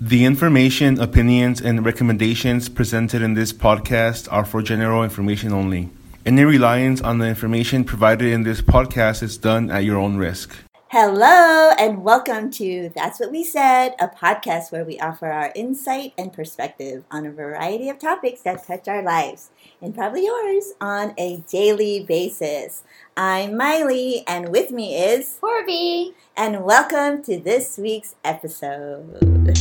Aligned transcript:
The 0.00 0.26
information, 0.26 1.00
opinions, 1.00 1.62
and 1.62 1.82
recommendations 1.82 2.68
presented 2.68 3.22
in 3.22 3.32
this 3.32 3.50
podcast 3.50 4.30
are 4.30 4.44
for 4.44 4.60
general 4.60 5.02
information 5.02 5.54
only. 5.54 5.88
Any 6.26 6.44
reliance 6.44 7.00
on 7.00 7.16
the 7.16 7.26
information 7.26 7.82
provided 7.82 8.30
in 8.30 8.42
this 8.42 8.60
podcast 8.60 9.22
is 9.22 9.38
done 9.38 9.70
at 9.70 9.84
your 9.84 9.96
own 9.96 10.18
risk. 10.18 10.54
Hello, 10.88 11.70
and 11.78 12.04
welcome 12.04 12.50
to 12.52 12.90
That's 12.94 13.20
What 13.20 13.30
We 13.30 13.42
Said, 13.42 13.94
a 13.98 14.06
podcast 14.06 14.70
where 14.70 14.84
we 14.84 15.00
offer 15.00 15.28
our 15.28 15.50
insight 15.56 16.12
and 16.18 16.30
perspective 16.30 17.04
on 17.10 17.24
a 17.24 17.32
variety 17.32 17.88
of 17.88 17.98
topics 17.98 18.42
that 18.42 18.66
touch 18.66 18.86
our 18.88 19.02
lives, 19.02 19.48
and 19.80 19.94
probably 19.94 20.26
yours, 20.26 20.74
on 20.78 21.14
a 21.16 21.38
daily 21.50 22.04
basis. 22.04 22.82
I'm 23.16 23.56
Miley, 23.56 24.24
and 24.28 24.50
with 24.50 24.70
me 24.70 24.94
is 24.94 25.38
Corby. 25.40 26.12
And 26.36 26.64
welcome 26.64 27.22
to 27.22 27.40
this 27.40 27.78
week's 27.78 28.14
episode. 28.22 29.56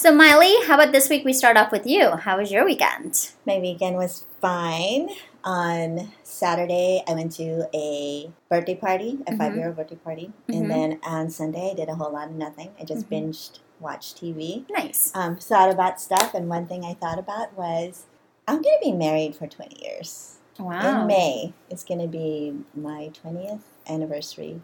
So, 0.00 0.14
Miley, 0.14 0.54
how 0.66 0.76
about 0.76 0.92
this 0.92 1.10
week 1.10 1.26
we 1.26 1.34
start 1.34 1.58
off 1.58 1.70
with 1.70 1.86
you? 1.86 2.12
How 2.12 2.38
was 2.38 2.50
your 2.50 2.64
weekend? 2.64 3.32
My 3.46 3.58
weekend 3.58 3.96
was 3.96 4.24
fine. 4.40 5.10
On 5.44 6.10
Saturday, 6.22 7.02
I 7.06 7.12
went 7.12 7.32
to 7.32 7.68
a 7.74 8.30
birthday 8.48 8.76
party, 8.76 9.18
a 9.26 9.32
Mhm. 9.32 9.36
five 9.36 9.54
year 9.54 9.66
old 9.66 9.76
birthday 9.76 9.96
party. 9.96 10.32
Mhm. 10.48 10.54
And 10.56 10.70
then 10.70 11.00
on 11.06 11.28
Sunday, 11.28 11.72
I 11.72 11.74
did 11.74 11.90
a 11.90 11.96
whole 11.96 12.10
lot 12.14 12.28
of 12.28 12.34
nothing. 12.34 12.70
I 12.80 12.84
just 12.84 13.10
Mhm. 13.10 13.28
binged, 13.28 13.58
watched 13.78 14.16
TV, 14.16 14.64
Nice. 14.70 15.12
um, 15.14 15.36
thought 15.36 15.68
about 15.68 16.00
stuff. 16.00 16.32
And 16.32 16.48
one 16.48 16.66
thing 16.66 16.82
I 16.82 16.94
thought 16.94 17.18
about 17.18 17.54
was 17.54 18.04
I'm 18.48 18.62
going 18.62 18.78
to 18.80 18.84
be 18.90 18.92
married 18.92 19.36
for 19.36 19.46
20 19.46 19.84
years. 19.84 20.38
Wow. 20.58 21.02
In 21.02 21.06
May, 21.08 21.52
it's 21.68 21.84
going 21.84 22.00
to 22.00 22.08
be 22.08 22.54
my 22.74 23.10
20th 23.12 23.60
anniversary. 23.86 24.62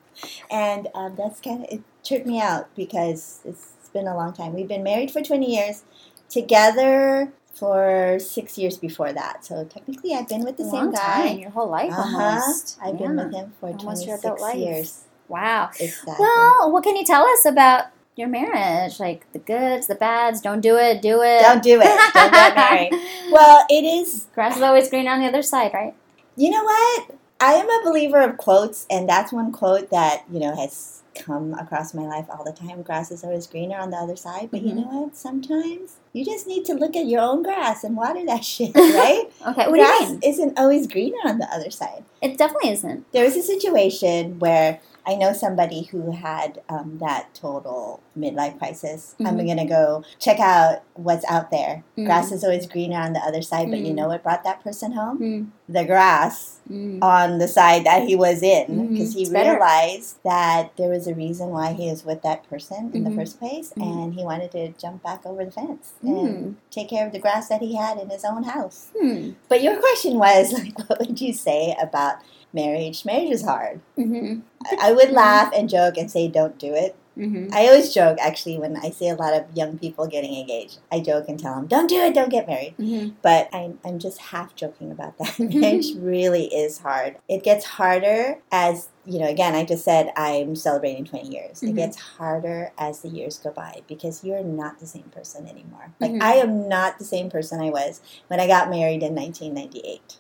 And 0.50 0.88
um, 0.95 1.14
that's 1.14 1.40
kind 1.40 1.64
of, 1.64 1.70
it 1.70 1.82
tripped 2.02 2.26
me 2.26 2.40
out 2.40 2.74
because 2.74 3.40
it's 3.45 3.73
been 3.96 4.06
a 4.06 4.16
long 4.16 4.32
time. 4.32 4.52
We've 4.58 4.68
been 4.68 4.82
married 4.92 5.10
for 5.10 5.22
20 5.22 5.54
years, 5.56 5.82
together 6.28 7.32
for 7.54 8.18
six 8.20 8.58
years 8.58 8.76
before 8.76 9.12
that. 9.12 9.44
So 9.44 9.64
technically, 9.64 10.12
I've 10.14 10.28
been 10.28 10.44
with 10.44 10.56
the 10.58 10.68
same 10.68 10.90
guy. 10.92 11.28
time, 11.28 11.38
your 11.38 11.50
whole 11.50 11.70
life 11.70 11.92
Uh-huh. 11.92 12.22
almost. 12.22 12.78
I've 12.82 12.98
been 12.98 13.16
with 13.16 13.32
him 13.32 13.52
for 13.58 13.70
Almost 13.70 14.04
26 14.04 14.54
years. 14.56 15.04
Wow. 15.28 15.70
Exactly. 15.80 16.16
Well, 16.24 16.70
what 16.72 16.84
can 16.84 16.94
you 16.96 17.04
tell 17.04 17.24
us 17.34 17.44
about 17.46 17.86
your 18.14 18.28
marriage? 18.28 19.00
Like 19.00 19.20
the 19.32 19.38
goods, 19.38 19.86
the 19.86 19.94
bads. 19.94 20.40
Don't 20.40 20.60
do 20.60 20.76
it. 20.76 21.00
Do 21.00 21.22
it. 21.22 21.40
Don't 21.40 21.62
do 21.62 21.80
it. 21.80 22.12
Don't 22.14 22.32
get 22.32 22.54
married. 22.54 22.92
Well, 23.36 23.66
it 23.68 23.82
is 23.82 24.26
Grass 24.34 24.56
is 24.56 24.62
always 24.62 24.88
green 24.88 25.08
on 25.08 25.18
the 25.20 25.26
other 25.26 25.42
side, 25.42 25.72
right? 25.74 25.94
You 26.36 26.50
know 26.50 26.62
what? 26.62 27.00
I 27.40 27.52
am 27.54 27.68
a 27.68 27.84
believer 27.84 28.20
of 28.23 28.37
quotes, 28.38 28.87
and 28.90 29.09
that's 29.09 29.32
one 29.32 29.52
quote 29.52 29.90
that, 29.90 30.24
you 30.30 30.40
know, 30.40 30.56
has 30.56 31.02
come 31.15 31.54
across 31.54 31.95
my 31.95 32.02
life 32.06 32.26
all 32.30 32.45
the 32.45 32.52
time. 32.52 32.82
Grass 32.82 33.10
is 33.10 33.24
always 33.24 33.46
greener 33.46 33.79
on 33.79 33.90
the 33.90 33.96
other 33.96 34.16
side. 34.16 34.51
But 34.51 34.62
you 34.62 34.73
Mhm. 34.73 34.76
know 34.76 35.01
what? 35.02 35.16
Sometimes 35.16 35.96
you 36.12 36.24
just 36.24 36.46
need 36.46 36.64
to 36.66 36.74
look 36.74 36.95
at 36.96 37.07
your 37.07 37.20
own 37.23 37.42
grass 37.42 37.84
and 37.84 37.96
water 37.96 38.24
that 38.26 38.45
shit, 38.52 38.74
right? 38.76 39.30
Okay. 39.46 39.70
Grass 39.70 40.10
you 40.10 40.18
isn't 40.23 40.59
always 40.59 40.87
greener 40.87 41.18
on 41.24 41.38
the 41.38 41.46
other 41.52 41.70
side. 41.70 42.04
It 42.20 42.37
definitely 42.38 42.70
isn't. 42.70 43.10
There 43.12 43.24
was 43.24 43.37
a 43.37 43.42
situation 43.42 44.38
where 44.38 44.80
I 45.09 45.15
know 45.15 45.32
somebody 45.32 45.85
who 45.85 46.10
had 46.10 46.60
um, 46.68 46.99
that 47.01 47.32
total 47.35 48.01
midlife 48.18 48.59
crisis. 48.59 49.15
I'm 49.21 49.37
Mhm. 49.38 49.45
going 49.46 49.57
to 49.59 49.65
go 49.65 50.02
check 50.18 50.40
out 50.40 50.82
what's 50.95 51.24
out 51.26 51.51
there. 51.51 51.85
Mhm. 51.96 52.07
Grass 52.07 52.32
is 52.32 52.43
always 52.43 52.66
greener 52.66 52.98
on 52.98 53.13
the 53.13 53.21
other 53.21 53.40
side, 53.43 53.71
but 53.71 53.79
you 53.80 53.93
Mhm. 53.93 53.96
know 53.96 54.09
what 54.09 54.23
brought 54.24 54.43
that 54.45 54.65
person 54.65 54.93
home? 54.93 55.18
Mm. 55.18 55.46
The 55.68 55.85
grass 55.85 56.60
Mm. 56.71 56.98
on 57.02 57.38
the 57.38 57.46
side 57.46 57.85
that 57.85 58.02
he 58.09 58.16
was 58.16 58.43
in 58.43 58.88
because 58.93 59.15
he 59.15 59.23
It's 59.23 59.30
better. 59.30 59.52
realized 59.52 60.16
that 60.24 60.73
there 60.76 60.88
was 60.88 61.07
a 61.07 61.15
reason 61.15 61.51
why 61.51 61.73
he 61.73 61.88
was 61.88 62.04
with 62.04 62.23
that 62.23 62.48
person 62.51 62.91
in 62.93 63.04
the 63.04 63.10
first 63.10 63.38
place 63.38 63.73
Mhm. 63.76 63.82
and 63.82 64.15
he 64.15 64.25
wanted 64.25 64.50
to 64.53 64.69
jump 64.70 65.03
back 65.04 65.25
over 65.25 65.44
the 65.44 65.50
fence 65.53 65.92
Mm. 66.04 66.19
and 66.26 66.56
take 66.70 66.88
care 66.88 67.06
of 67.06 67.12
the 67.12 67.19
grass 67.20 67.48
that 67.48 67.60
he 67.60 67.76
had 67.76 67.98
in 67.98 68.09
his 68.10 68.25
own 68.25 68.42
house. 68.44 68.88
Hmm. 69.00 69.30
But 69.48 69.62
your 69.62 69.76
question 69.76 70.19
was 70.19 70.53
like 70.59 70.76
what 70.88 70.98
would 70.98 71.20
you 71.20 71.32
say 71.32 71.76
about 71.80 72.16
marriage? 72.56 73.04
Marriage 73.04 73.30
is 73.30 73.44
hard. 73.44 73.80
Mm-hmm. 73.96 74.40
I 74.66 74.88
I 74.88 74.92
would 74.92 75.10
laugh 75.12 75.52
and 75.56 75.68
joke 75.68 75.96
and 75.96 76.10
say 76.10 76.26
don't 76.28 76.58
do 76.58 76.74
it. 76.74 76.96
Mm-hmm. 77.16 77.48
I 77.54 77.66
always 77.68 77.94
joke 77.94 78.18
actually 78.20 78.58
when 78.58 78.76
I 78.76 78.90
see 78.90 79.08
a 79.08 79.14
lot 79.14 79.32
of 79.32 79.44
young 79.56 79.78
people 79.78 80.06
getting 80.06 80.34
engaged. 80.38 80.80
I 80.92 81.00
joke 81.00 81.30
and 81.30 81.40
tell 81.40 81.54
them, 81.54 81.66
"Don't 81.66 81.88
do 81.88 81.96
it, 82.06 82.12
don't 82.14 82.28
get 82.28 82.46
married." 82.46 82.74
Mm-hmm. 82.78 83.14
but 83.22 83.48
I'm, 83.54 83.78
I'm 83.86 83.98
just 83.98 84.18
half 84.32 84.54
joking 84.62 84.90
about 84.90 85.16
that. 85.18 85.28
Mhm. 85.46 85.60
Marriage 85.62 85.94
really 85.96 86.44
is 86.62 86.78
hard. 86.88 87.16
It 87.26 87.42
gets 87.42 87.64
harder 87.64 88.38
as, 88.52 88.88
you 89.06 89.18
know, 89.18 89.28
again, 89.36 89.54
I 89.54 89.64
just 89.64 89.82
said 89.84 90.12
I'm 90.16 90.54
celebrating 90.56 91.04
20 91.06 91.28
years. 91.36 91.62
It 91.62 91.74
gets 91.82 91.96
harder 92.18 92.72
as 92.76 93.00
the 93.00 93.08
years 93.08 93.38
go 93.38 93.50
by 93.50 93.80
because 93.88 94.22
you're 94.24 94.44
not 94.44 94.78
the 94.80 94.86
same 94.86 95.08
person 95.18 95.48
anymore. 95.48 95.86
Like, 96.00 96.12
Mhm. 96.12 96.22
I 96.22 96.34
am 96.44 96.68
not 96.68 96.98
the 96.98 97.04
same 97.14 97.30
person 97.30 97.62
I 97.62 97.70
was 97.70 98.00
when 98.28 98.40
I 98.40 98.46
got 98.46 98.68
married 98.68 99.02
in 99.02 99.14
1998. 99.14 100.16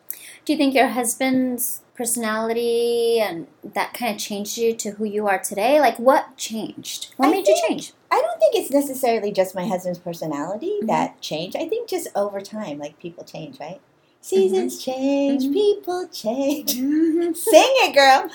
Do 0.46 0.52
you 0.54 0.56
think 0.56 0.74
your 0.74 0.88
husband's 0.88 1.80
personality 1.96 3.18
and 3.20 3.46
that 3.74 3.94
kind 3.94 4.14
of 4.14 4.20
changed 4.20 4.58
you 4.58 4.74
to 4.76 4.90
who 4.92 5.04
you 5.04 5.26
are 5.26 5.38
today? 5.38 5.80
Like, 5.80 5.98
what 5.98 6.36
changed? 6.36 7.12
What 7.16 7.28
I 7.28 7.30
made 7.32 7.46
you 7.46 7.60
change? 7.68 7.92
I 8.10 8.20
don't 8.20 8.38
think 8.38 8.54
it's 8.54 8.70
necessarily 8.70 9.32
just 9.32 9.54
my 9.54 9.66
husband's 9.66 9.98
personality 9.98 10.78
Mhm. 10.82 10.86
that 10.88 11.20
changed. 11.20 11.56
I 11.56 11.68
think 11.68 11.88
just 11.88 12.08
over 12.14 12.40
time, 12.40 12.78
like 12.78 12.98
people 12.98 13.24
change, 13.24 13.58
right? 13.60 13.80
Seasons 14.20 14.82
change, 14.82 15.44
Mhm. 15.44 15.52
people 15.52 16.08
change. 16.08 16.74
Mm-hmm. 16.74 17.32
Sing 17.34 17.72
it, 17.84 17.94
girl. 17.94 18.28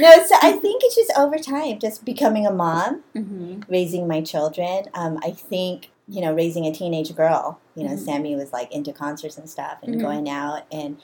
No, 0.00 0.24
so 0.24 0.36
I 0.42 0.52
think 0.52 0.82
it's 0.84 0.94
just 0.94 1.12
over 1.18 1.36
time, 1.38 1.78
just 1.78 2.04
becoming 2.04 2.46
a 2.46 2.52
mom, 2.52 3.02
Mm-hmm. 3.14 3.60
raising 3.68 4.06
my 4.08 4.20
children. 4.22 4.84
Um, 4.94 5.18
I 5.22 5.30
think 5.30 5.90
you 6.06 6.20
know, 6.20 6.34
raising 6.34 6.66
a 6.66 6.70
teenage 6.72 7.16
girl. 7.16 7.58
You 7.74 7.84
know, 7.84 7.94
Mhm. 7.94 8.04
Sammy 8.04 8.36
was 8.36 8.52
like 8.52 8.70
into 8.70 8.92
concerts 8.92 9.38
and 9.38 9.48
stuff, 9.48 9.78
and 9.82 9.98
going 9.98 10.28
out 10.28 10.64
and 10.70 10.98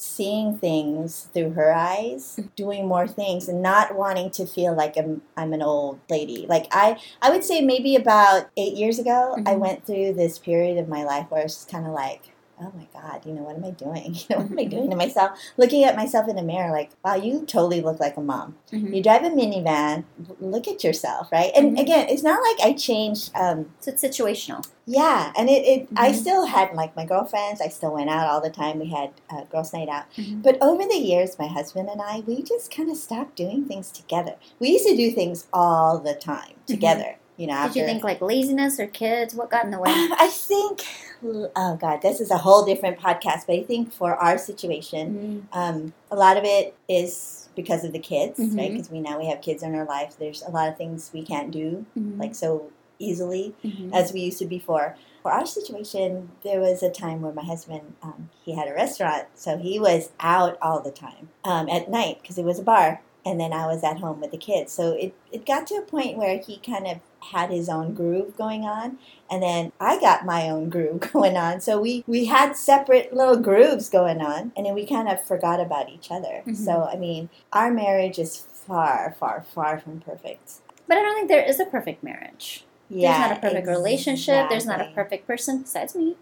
seeing 0.00 0.56
things 0.58 1.28
through 1.34 1.50
her 1.52 1.72
eyes, 1.74 2.36
Mm-hmm. 2.38 2.48
doing 2.56 2.86
more 2.88 3.06
things, 3.06 3.48
and 3.48 3.62
not 3.62 3.94
wanting 3.96 4.30
to 4.32 4.46
feel 4.46 4.74
like 4.74 4.96
I'm 4.96 5.22
I'm 5.36 5.52
an 5.52 5.62
old 5.62 6.00
lady. 6.08 6.46
Like 6.48 6.66
I 6.72 6.98
I 7.22 7.30
would 7.30 7.44
say 7.44 7.60
maybe 7.60 7.96
about 7.96 8.50
eight 8.56 8.74
years 8.74 8.98
ago, 8.98 9.36
I 9.46 9.54
Mhm. 9.54 9.58
went 9.60 9.86
through 9.86 10.14
this 10.14 10.38
period 10.38 10.78
of 10.78 10.88
my 10.88 11.04
life 11.04 11.26
where 11.30 11.42
it's 11.42 11.54
just 11.56 11.70
kind 11.70 11.86
of 11.86 11.92
like. 11.92 12.32
Oh 12.62 12.70
my 12.76 12.86
God! 12.92 13.24
You 13.24 13.32
know 13.32 13.42
what 13.42 13.56
am 13.56 13.64
I 13.64 13.70
doing? 13.70 14.14
You 14.14 14.26
know 14.36 14.42
what 14.42 14.50
am 14.50 14.58
I 14.58 14.64
doing 14.64 14.90
to 14.90 14.96
myself? 14.96 15.38
Looking 15.56 15.82
at 15.84 15.96
myself 15.96 16.28
in 16.28 16.36
the 16.36 16.42
mirror, 16.42 16.70
like, 16.70 16.90
wow, 17.02 17.14
you 17.14 17.46
totally 17.46 17.80
look 17.80 17.98
like 18.00 18.18
a 18.18 18.20
mom. 18.20 18.56
Mm-hmm. 18.70 18.92
You 18.92 19.02
drive 19.02 19.22
a 19.24 19.30
minivan. 19.30 20.04
Look 20.40 20.68
at 20.68 20.84
yourself, 20.84 21.32
right? 21.32 21.52
And 21.56 21.76
Mhm. 21.76 21.80
again, 21.80 22.08
it's 22.10 22.22
not 22.22 22.40
like 22.42 22.60
I 22.68 22.74
changed. 22.74 23.30
Um, 23.34 23.70
So 23.80 23.92
it's 23.92 24.02
situational. 24.04 24.62
yeah, 24.86 25.32
and 25.38 25.48
it, 25.48 25.64
it 25.66 25.88
I 25.96 26.10
Mhm. 26.10 26.14
still 26.16 26.44
had 26.46 26.74
like 26.74 26.94
my 26.94 27.06
girlfriends. 27.06 27.62
I 27.62 27.68
still 27.68 27.94
went 27.94 28.10
out 28.10 28.28
all 28.28 28.42
the 28.42 28.50
time. 28.50 28.78
We 28.78 28.90
had 28.90 29.10
uh, 29.30 29.44
girls' 29.44 29.72
night 29.72 29.88
out. 29.88 30.04
Mhm. 30.18 30.42
But 30.42 30.60
over 30.62 30.84
the 30.84 30.98
years, 30.98 31.38
my 31.38 31.46
husband 31.46 31.88
and 31.88 32.02
I, 32.02 32.20
we 32.26 32.42
just 32.42 32.70
kind 32.70 32.90
of 32.90 32.96
stopped 32.98 33.36
doing 33.36 33.64
things 33.64 33.90
together. 33.90 34.34
We 34.58 34.68
used 34.72 34.86
to 34.86 34.94
do 34.96 35.10
things 35.12 35.46
all 35.52 35.98
the 35.98 36.14
time 36.14 36.56
together. 36.66 37.16
You 37.40 37.46
know, 37.46 37.54
Mm-hmm. 37.54 37.72
Did 37.72 37.76
you 37.80 37.86
think 37.86 38.04
like 38.04 38.20
laziness 38.20 38.78
or 38.78 38.86
kids? 38.86 39.34
What 39.34 39.48
got 39.50 39.64
in 39.64 39.70
the 39.70 39.78
way? 39.80 39.88
I 39.94 40.28
think, 40.30 40.82
oh 41.24 41.76
God, 41.80 42.02
this 42.02 42.20
is 42.20 42.30
a 42.30 42.36
whole 42.36 42.66
different 42.66 42.98
podcast. 42.98 43.46
But 43.46 43.54
I 43.56 43.62
think 43.62 43.92
for 43.94 44.14
our 44.14 44.36
situation, 44.36 45.48
Mhm. 45.52 45.56
um, 45.56 45.92
a 46.10 46.16
lot 46.16 46.36
of 46.36 46.44
it 46.44 46.74
is 46.86 47.48
because 47.56 47.82
of 47.82 47.92
the 47.92 47.98
kids, 47.98 48.38
right? 48.38 48.50
Mhm. 48.70 48.72
Because 48.72 48.90
we 48.90 49.00
now 49.00 49.18
we 49.18 49.26
have 49.28 49.40
kids 49.40 49.62
in 49.62 49.74
our 49.74 49.86
life. 49.86 50.16
There's 50.18 50.42
a 50.42 50.50
lot 50.50 50.68
of 50.68 50.76
things 50.76 51.10
we 51.14 51.22
can't 51.22 51.50
do 51.50 51.86
Mhm. 51.98 52.18
like 52.20 52.34
so 52.34 52.64
easily 52.98 53.54
Mhm. 53.64 53.90
as 53.94 54.12
we 54.12 54.20
used 54.20 54.38
to 54.40 54.44
before. 54.44 54.96
For 55.22 55.32
our 55.32 55.46
situation, 55.46 56.30
there 56.42 56.60
was 56.60 56.82
a 56.82 56.90
time 56.90 57.22
where 57.22 57.32
my 57.32 57.44
husband 57.44 57.94
um, 58.02 58.28
he 58.44 58.52
had 58.52 58.68
a 58.68 58.74
restaurant, 58.74 59.24
so 59.34 59.56
he 59.56 59.78
was 59.78 60.10
out 60.20 60.58
all 60.60 60.80
the 60.80 60.90
time 60.90 61.30
um, 61.44 61.70
at 61.70 61.90
night 61.90 62.18
because 62.20 62.36
it 62.36 62.44
was 62.44 62.58
a 62.58 62.62
bar, 62.62 63.00
and 63.24 63.40
then 63.40 63.54
I 63.54 63.66
was 63.66 63.82
at 63.82 63.98
home 64.00 64.20
with 64.20 64.30
the 64.30 64.36
kids. 64.38 64.72
So 64.72 64.92
it 64.92 65.14
it 65.32 65.46
got 65.46 65.66
to 65.68 65.76
a 65.76 65.82
point 65.82 66.18
where 66.18 66.36
he 66.38 66.58
kind 66.58 66.86
of 66.86 66.98
had 67.22 67.50
his 67.50 67.68
own 67.68 67.94
groove 67.94 68.36
going 68.36 68.64
on, 68.64 68.98
and 69.30 69.42
then 69.42 69.72
I 69.80 70.00
got 70.00 70.24
my 70.24 70.48
own 70.48 70.68
groove 70.68 71.00
going 71.12 71.36
on. 71.36 71.60
So 71.60 71.80
we 71.80 72.04
we 72.06 72.26
had 72.26 72.56
separate 72.56 73.12
little 73.14 73.36
grooves 73.36 73.88
going 73.88 74.20
on, 74.20 74.52
and 74.56 74.66
then 74.66 74.74
we 74.74 74.86
kind 74.86 75.08
of 75.08 75.22
forgot 75.24 75.60
about 75.60 75.88
each 75.88 76.10
other. 76.10 76.42
Mhm. 76.46 76.56
So 76.56 76.84
I 76.84 76.96
mean, 76.96 77.28
our 77.52 77.70
marriage 77.70 78.18
is 78.18 78.36
far, 78.36 79.14
far, 79.18 79.44
far 79.54 79.78
from 79.80 80.00
perfect. 80.00 80.54
But 80.86 80.98
I 80.98 81.02
don't 81.02 81.14
think 81.14 81.28
there 81.28 81.44
is 81.44 81.60
a 81.60 81.66
perfect 81.66 82.02
marriage. 82.02 82.64
Yeah, 82.88 83.10
there's 83.12 83.28
not 83.30 83.38
a 83.38 83.40
perfect 83.40 83.68
relationship. 83.68 84.48
There's 84.50 84.66
not 84.66 84.80
a 84.80 84.90
perfect 84.92 85.26
person 85.26 85.62
besides 85.62 85.94
me. 85.94 86.16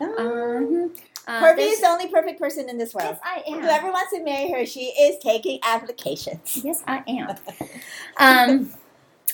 Um, 0.00 0.92
Um, 1.26 1.44
uh, 1.44 1.54
is 1.58 1.80
the 1.80 1.86
only 1.86 2.08
perfect 2.08 2.40
person 2.40 2.68
in 2.68 2.76
this 2.76 2.92
world. 2.92 3.10
Yes, 3.10 3.20
I 3.22 3.42
am. 3.50 3.62
Whoever 3.62 3.90
wants 3.90 4.12
to 4.12 4.22
marry 4.22 4.50
her, 4.50 4.66
she 4.66 4.86
is 4.86 5.18
taking 5.22 5.60
applications. 5.62 6.60
Yes, 6.64 6.82
I 6.86 7.02
am. 7.06 7.36
Um, 8.18 8.72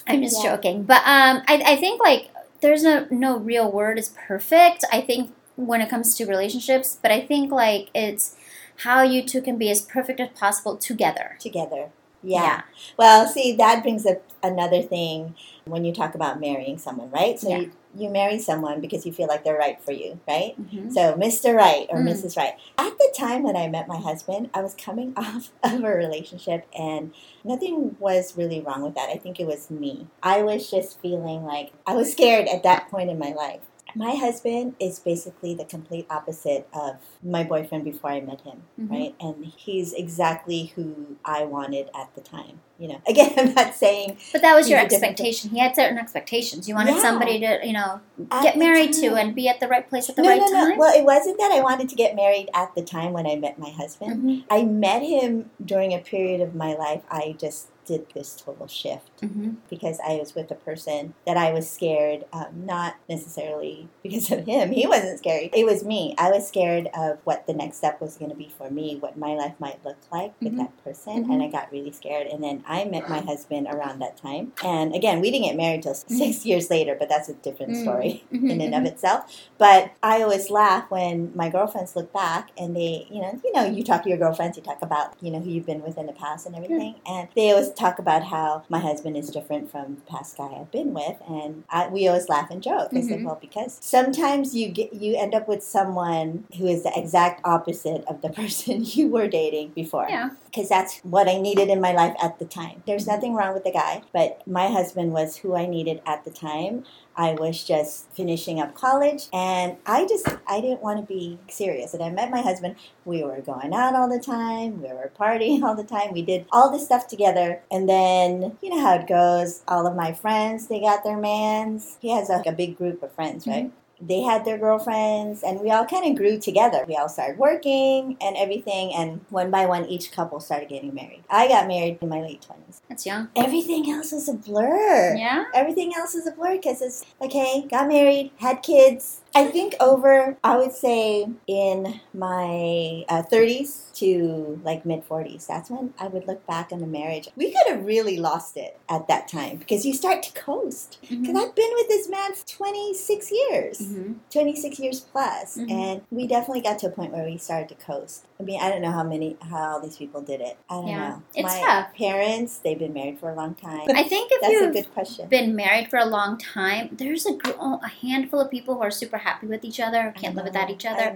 I'm 0.06 0.22
just 0.22 0.42
Yeah. 0.42 0.56
joking, 0.56 0.82
but 0.84 1.02
um, 1.04 1.42
I, 1.48 1.62
I 1.66 1.76
think 1.76 2.00
like 2.00 2.30
there's 2.60 2.82
no 2.82 3.06
no 3.10 3.36
real 3.36 3.70
word 3.70 3.98
is 3.98 4.10
perfect. 4.26 4.84
I 4.92 5.00
think 5.00 5.32
when 5.56 5.80
it 5.80 5.88
comes 5.88 6.14
to 6.16 6.26
relationships, 6.26 6.98
but 7.00 7.10
I 7.10 7.20
think 7.20 7.50
like 7.50 7.90
it's 7.94 8.36
how 8.80 9.02
you 9.02 9.22
two 9.22 9.40
can 9.40 9.56
be 9.56 9.70
as 9.70 9.80
perfect 9.82 10.20
as 10.20 10.28
possible 10.30 10.76
together. 10.76 11.36
together. 11.40 11.90
Yeah. 12.22 12.62
Well, 12.98 13.26
see, 13.26 13.54
that 13.56 13.82
brings 13.82 14.04
up 14.04 14.22
another 14.42 14.82
thing 14.82 15.34
when 15.64 15.84
you 15.84 15.92
talk 15.92 16.14
about 16.14 16.40
marrying 16.40 16.76
someone, 16.78 17.10
right? 17.10 17.38
So 17.38 17.48
Yeah. 17.48 17.58
you, 17.58 17.72
you 17.96 18.10
marry 18.10 18.38
someone 18.38 18.80
because 18.80 19.06
you 19.06 19.12
feel 19.12 19.26
like 19.26 19.44
they're 19.44 19.56
right 19.58 19.80
for 19.82 19.92
you, 19.92 20.20
right? 20.28 20.54
Mhm. 20.60 20.92
So, 20.92 21.14
Mr. 21.14 21.54
Right 21.56 21.86
or 21.90 21.98
Mm. 21.98 22.08
Mrs. 22.08 22.36
Right. 22.36 22.54
At 22.78 22.98
the 22.98 23.12
time 23.16 23.42
when 23.42 23.56
I 23.56 23.68
met 23.68 23.88
my 23.88 23.96
husband, 23.98 24.50
I 24.54 24.60
was 24.62 24.74
coming 24.74 25.12
off 25.16 25.50
of 25.62 25.82
a 25.84 25.88
relationship 25.88 26.66
and 26.76 27.12
nothing 27.44 27.96
was 27.98 28.36
really 28.36 28.60
wrong 28.60 28.82
with 28.82 28.94
that. 28.94 29.08
I 29.08 29.16
think 29.16 29.40
it 29.40 29.46
was 29.46 29.70
me. 29.70 30.06
I 30.22 30.42
was 30.42 30.70
just 30.70 31.00
feeling 31.00 31.44
like 31.44 31.72
I 31.86 31.94
was 31.94 32.12
scared 32.12 32.48
at 32.48 32.62
that 32.64 32.90
point 32.90 33.10
in 33.10 33.18
my 33.18 33.32
life. 33.32 33.60
My 33.96 34.14
husband 34.14 34.74
is 34.78 34.98
basically 34.98 35.54
the 35.54 35.64
complete 35.64 36.06
opposite 36.10 36.68
of 36.74 36.96
my 37.22 37.42
boyfriend 37.44 37.84
before 37.84 38.10
I 38.10 38.20
met 38.20 38.42
him, 38.42 38.62
Mhm. 38.78 38.90
right? 38.90 39.14
And 39.18 39.46
he's 39.56 39.92
exactly 39.94 40.66
who 40.76 41.16
I 41.24 41.44
wanted 41.44 41.88
at 41.94 42.14
the 42.14 42.20
time. 42.20 42.60
You 42.78 42.88
know, 42.88 42.98
again, 43.08 43.32
I'm 43.38 43.54
not 43.54 43.74
saying 43.74 44.18
But 44.32 44.42
that 44.42 44.54
was 44.54 44.68
your 44.68 44.78
He's 44.80 44.86
a 44.86 44.88
different- 44.90 45.12
expectation. 45.12 45.50
He 45.50 45.58
had 45.58 45.74
certain 45.74 45.96
expectations. 45.98 46.68
You 46.68 46.74
wanted 46.74 46.96
Yeah. 46.96 47.00
somebody 47.02 47.40
to, 47.40 47.60
you 47.64 47.72
know, 47.72 48.00
at 48.30 48.42
get 48.42 48.58
married 48.58 48.92
to 48.94 49.14
and 49.14 49.34
be 49.34 49.48
at 49.48 49.60
the 49.60 49.66
right 49.68 49.88
place 49.88 50.10
at 50.10 50.16
the 50.16 50.22
no, 50.22 50.28
right 50.28 50.40
no, 50.40 50.46
no. 50.46 50.52
time. 50.68 50.76
Well, 50.78 50.94
it 50.94 51.04
wasn't 51.04 51.38
that 51.38 51.50
I 51.52 51.60
wanted 51.62 51.88
to 51.88 51.94
get 51.96 52.14
married 52.14 52.50
at 52.52 52.74
the 52.74 52.82
time 52.82 53.14
when 53.14 53.26
I 53.26 53.36
met 53.36 53.58
my 53.58 53.70
husband. 53.70 54.22
Mhm. 54.22 54.44
I 54.50 54.62
met 54.64 55.02
him 55.02 55.50
during 55.64 55.94
a 55.94 55.98
period 55.98 56.42
of 56.42 56.54
my 56.54 56.74
life. 56.74 57.00
I 57.10 57.34
just 57.38 57.68
did 57.86 58.06
this 58.14 58.34
total 58.36 58.66
shift 58.66 59.20
Mhm. 59.22 59.56
because 59.70 59.98
I 60.06 60.16
was 60.16 60.34
with 60.34 60.50
a 60.50 60.54
person 60.54 61.14
that 61.26 61.36
I 61.36 61.52
was 61.52 61.68
scared, 61.70 62.24
um, 62.32 62.64
not 62.66 62.94
necessarily 63.08 63.88
because 64.02 64.30
of 64.30 64.44
him. 64.46 64.72
He 64.72 64.86
wasn't 64.86 65.18
scared. 65.18 65.50
It 65.54 65.64
was 65.64 65.84
me. 65.84 66.14
I 66.18 66.30
was 66.30 66.46
scared 66.46 66.88
of 66.98 67.18
what 67.24 67.46
the 67.46 67.54
next 67.54 67.78
step 67.78 68.00
was 68.00 68.16
going 68.16 68.30
to 68.30 68.36
be 68.36 68.52
for 68.58 68.70
me, 68.70 68.96
what 68.96 69.16
my 69.16 69.34
life 69.34 69.54
might 69.58 69.84
look 69.84 69.96
like 70.12 70.32
with 70.40 70.54
Mhm. 70.54 70.58
that 70.58 70.84
person. 70.84 71.24
Mhm. 71.26 71.32
And 71.32 71.42
I 71.42 71.46
got 71.48 71.70
really 71.72 71.92
scared. 71.92 72.26
And 72.26 72.42
then 72.42 72.64
I 72.66 72.84
met 72.84 73.08
my 73.08 73.20
husband 73.20 73.66
around 73.70 74.00
that 74.00 74.16
time. 74.16 74.52
And 74.64 74.94
again, 74.94 75.20
we 75.20 75.30
didn't 75.30 75.46
get 75.46 75.56
married 75.56 75.82
till 75.84 75.94
six 75.94 76.44
years 76.44 76.70
later, 76.70 76.96
but 76.98 77.08
that's 77.08 77.28
a 77.28 77.34
different 77.34 77.72
Mm. 77.72 77.82
story 77.82 78.24
Mhm. 78.32 78.50
in 78.50 78.60
and 78.60 78.74
of 78.74 78.84
itself. 78.84 79.24
But 79.58 79.90
I 80.02 80.22
always 80.22 80.50
laugh 80.50 80.90
when 80.90 81.32
my 81.34 81.48
girlfriends 81.48 81.94
look 81.96 82.12
back 82.12 82.50
and 82.58 82.74
they, 82.76 83.06
you 83.10 83.20
know, 83.22 83.40
you 83.44 83.52
know, 83.52 83.64
you 83.64 83.82
talk 83.84 84.02
to 84.02 84.08
your 84.08 84.18
girlfriends, 84.18 84.56
you 84.56 84.62
talk 84.62 84.82
about, 84.82 85.14
you 85.20 85.30
know, 85.30 85.38
who 85.40 85.50
you've 85.50 85.66
been 85.66 85.82
with 85.82 85.96
in 85.98 86.06
the 86.06 86.12
past 86.12 86.46
and 86.46 86.54
everything, 86.56 86.94
and 87.06 87.28
they 87.34 87.50
always 87.50 87.70
talk 87.76 87.98
about 87.98 88.24
how 88.24 88.64
my 88.68 88.78
husband 88.80 89.16
is 89.16 89.28
different 89.30 89.70
from 89.70 89.96
the 89.96 90.00
past 90.02 90.36
guy 90.36 90.48
I've 90.58 90.70
been 90.70 90.92
with, 90.94 91.16
and 91.28 91.64
I, 91.70 91.88
we 91.88 92.08
always 92.08 92.28
laugh 92.28 92.50
and 92.50 92.62
joke. 92.62 92.90
I 92.94 93.00
said, 93.02 93.20
Mhm. 93.20 93.24
well, 93.24 93.38
because 93.40 93.78
sometimes 93.80 94.54
you 94.54 94.68
get 94.68 94.92
you 94.94 95.16
end 95.16 95.34
up 95.34 95.46
with 95.48 95.62
someone 95.62 96.44
who 96.58 96.66
is 96.66 96.82
the 96.82 96.92
exact 96.98 97.40
opposite 97.44 98.04
of 98.06 98.22
the 98.22 98.28
person 98.40 98.82
you 98.84 99.08
were 99.08 99.28
dating 99.28 99.70
before 99.74 100.06
Yeah. 100.08 100.30
Because 100.56 100.70
that's 100.70 101.00
what 101.00 101.28
I 101.28 101.36
needed 101.38 101.68
in 101.68 101.82
my 101.82 101.92
life 101.92 102.14
at 102.20 102.38
the 102.38 102.46
time. 102.46 102.82
There's 102.86 103.04
Mhm. 103.04 103.08
nothing 103.08 103.34
wrong 103.34 103.52
with 103.52 103.64
the 103.64 103.70
guy, 103.70 104.00
but 104.10 104.40
my 104.46 104.68
husband 104.68 105.12
was 105.12 105.36
who 105.36 105.54
I 105.54 105.66
needed 105.66 106.00
at 106.06 106.24
the 106.24 106.30
time. 106.30 106.84
I 107.14 107.34
was 107.34 107.62
just 107.62 108.10
finishing 108.12 108.58
up 108.58 108.74
college 108.74 109.28
and 109.34 109.76
I 109.84 110.06
just 110.06 110.26
I 110.46 110.62
didn't 110.62 110.82
want 110.82 110.98
to 111.00 111.04
be 111.06 111.38
serious. 111.48 111.92
And 111.92 112.02
I 112.02 112.08
met 112.10 112.30
my 112.30 112.40
husband. 112.40 112.76
We 113.04 113.22
were 113.22 113.40
going 113.42 113.74
out 113.74 113.94
all 113.94 114.08
the 114.08 114.18
time. 114.18 114.82
We 114.82 114.88
were 114.88 115.10
partying 115.18 115.62
all 115.66 115.74
the 115.74 115.84
time. 115.84 116.12
We 116.12 116.22
did 116.22 116.46
all 116.50 116.70
this 116.70 116.86
stuff 116.86 117.06
together. 117.06 117.60
And 117.70 117.86
then 117.86 118.56
you 118.62 118.70
know 118.70 118.80
how 118.80 118.94
it 118.94 119.06
goes. 119.06 119.62
All 119.68 119.86
of 119.86 119.94
my 119.94 120.12
friends, 120.14 120.68
they 120.68 120.80
got 120.80 121.04
their 121.04 121.18
mans. 121.18 121.98
He 122.00 122.10
has 122.10 122.30
a, 122.30 122.42
a 122.46 122.52
big 122.52 122.78
group 122.78 123.02
of 123.02 123.12
friends, 123.12 123.46
right? 123.46 123.70
They 124.00 124.20
had 124.20 124.44
their 124.44 124.58
girlfriends 124.58 125.42
and 125.42 125.60
we 125.60 125.70
all 125.70 125.86
kind 125.86 126.06
of 126.10 126.16
grew 126.16 126.38
together. 126.38 126.84
We 126.86 126.96
all 126.96 127.08
started 127.08 127.38
working 127.38 128.16
and 128.20 128.36
everything 128.36 128.94
and 128.94 129.24
one 129.30 129.50
by 129.50 129.66
one 129.66 129.86
each 129.86 130.12
couple 130.12 130.40
started 130.40 130.68
getting 130.68 130.94
married. 130.94 131.24
I 131.30 131.48
got 131.48 131.66
married 131.66 131.98
in 132.00 132.08
my 132.08 132.20
late 132.20 132.46
20s. 132.48 132.80
That's 132.88 133.06
young. 133.06 133.28
Everything 133.34 133.90
else 133.90 134.12
was 134.12 134.28
a 134.28 134.34
blur. 134.34 135.16
Yeah. 135.16 135.44
Everything 135.54 135.92
else 135.96 136.14
is 136.14 136.26
a 136.26 136.32
blur 136.32 136.56
because 136.56 136.82
it's 136.82 137.04
okay, 137.20 137.66
got 137.70 137.88
married, 137.88 138.32
had 138.38 138.62
kids. 138.62 139.22
I 139.36 139.44
think 139.48 139.74
over, 139.80 140.38
I 140.42 140.56
would 140.56 140.72
say 140.72 141.26
in 141.46 142.00
my 142.14 143.04
uh, 143.06 143.22
30s 143.30 143.92
to 143.96 144.58
like 144.64 144.86
mid 144.86 145.06
40s, 145.06 145.46
that's 145.46 145.68
when 145.68 145.92
I 145.98 146.06
would 146.06 146.26
look 146.26 146.46
back 146.46 146.72
on 146.72 146.78
the 146.78 146.86
marriage. 146.86 147.28
We 147.36 147.52
could 147.52 147.66
have 147.68 147.84
really 147.84 148.16
lost 148.16 148.56
it 148.56 148.78
at 148.88 149.08
that 149.08 149.28
time 149.28 149.58
because 149.58 149.84
you 149.84 149.92
start 149.92 150.22
to 150.22 150.32
coast. 150.32 150.96
Because 151.02 151.18
Mhm. 151.18 151.36
I've 151.36 151.54
been 151.54 151.70
with 151.74 151.88
this 151.88 152.08
man 152.08 152.32
for 152.32 152.46
26 152.46 153.30
years. 153.30 153.78
Mhm. 153.80 154.14
26 154.30 154.78
years 154.78 155.00
plus, 155.00 155.58
Mhm. 155.58 155.70
and 155.70 156.00
we 156.10 156.26
definitely 156.26 156.62
got 156.62 156.78
to 156.78 156.86
a 156.86 156.90
point 156.90 157.12
where 157.12 157.26
we 157.26 157.36
started 157.36 157.68
to 157.68 157.74
coast. 157.74 158.24
I 158.40 158.42
mean, 158.42 158.58
I 158.60 158.70
don't 158.70 158.80
know 158.82 158.90
how 158.90 159.02
many, 159.02 159.36
how 159.40 159.72
all 159.72 159.80
these 159.80 159.96
people 159.98 160.22
did 160.22 160.40
it. 160.40 160.56
I 160.70 160.74
don't 160.76 160.86
Yeah. 160.88 161.08
know. 161.10 161.22
It's 161.34 161.42
My 161.54 161.60
tough. 161.60 161.94
parents, 161.94 162.58
they've 162.58 162.78
been 162.78 162.92
married 162.94 163.18
for 163.18 163.28
a 163.30 163.34
long 163.34 163.54
time. 163.54 163.82
I 163.94 164.02
think 164.02 164.30
if 164.32 164.40
That's 164.40 164.52
a 164.54 164.56
you've 164.64 164.72
good 164.72 164.92
question. 164.94 165.28
been 165.28 165.54
married 165.54 165.88
for 165.90 165.98
a 165.98 166.06
long 166.06 166.38
time, 166.38 166.88
there's 166.92 167.26
a 167.26 167.32
gr- 167.34 167.52
oh, 167.60 167.80
a 167.82 167.88
handful 167.88 168.40
of 168.40 168.50
people 168.50 168.74
who 168.76 168.80
are 168.82 168.90
super 168.90 169.18
happy 169.26 169.46
with 169.54 169.64
each 169.64 169.80
other, 169.86 170.00
I 170.16 170.18
can't 170.20 170.34
live 170.36 170.44
without 170.50 170.70
each 170.74 170.86
I 170.86 170.90
other, 170.92 171.08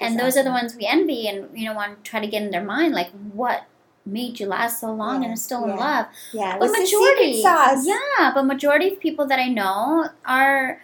and 0.00 0.18
those 0.18 0.36
are 0.38 0.44
the 0.48 0.50
ones 0.58 0.74
we 0.74 0.86
envy, 0.86 1.22
and 1.30 1.38
you 1.58 1.64
know 1.66 1.74
want 1.74 1.90
to 2.04 2.10
try 2.10 2.20
to 2.20 2.26
get 2.34 2.42
in 2.42 2.50
their 2.50 2.64
mind 2.64 2.94
like 2.94 3.10
what 3.40 3.64
made 4.04 4.40
you 4.40 4.46
last 4.46 4.80
so 4.80 4.92
long 4.92 5.16
Yeah, 5.20 5.24
and 5.24 5.32
are 5.34 5.36
still 5.48 5.62
yeah. 5.66 5.72
in 5.72 5.76
love. 5.86 6.06
Yeah, 6.32 6.52
But 6.58 6.70
majority, 6.82 7.32
yeah, 7.92 8.32
but 8.34 8.42
majority 8.54 8.88
of 8.92 9.00
people 9.00 9.26
that 9.26 9.38
I 9.38 9.48
know 9.48 10.08
are 10.24 10.80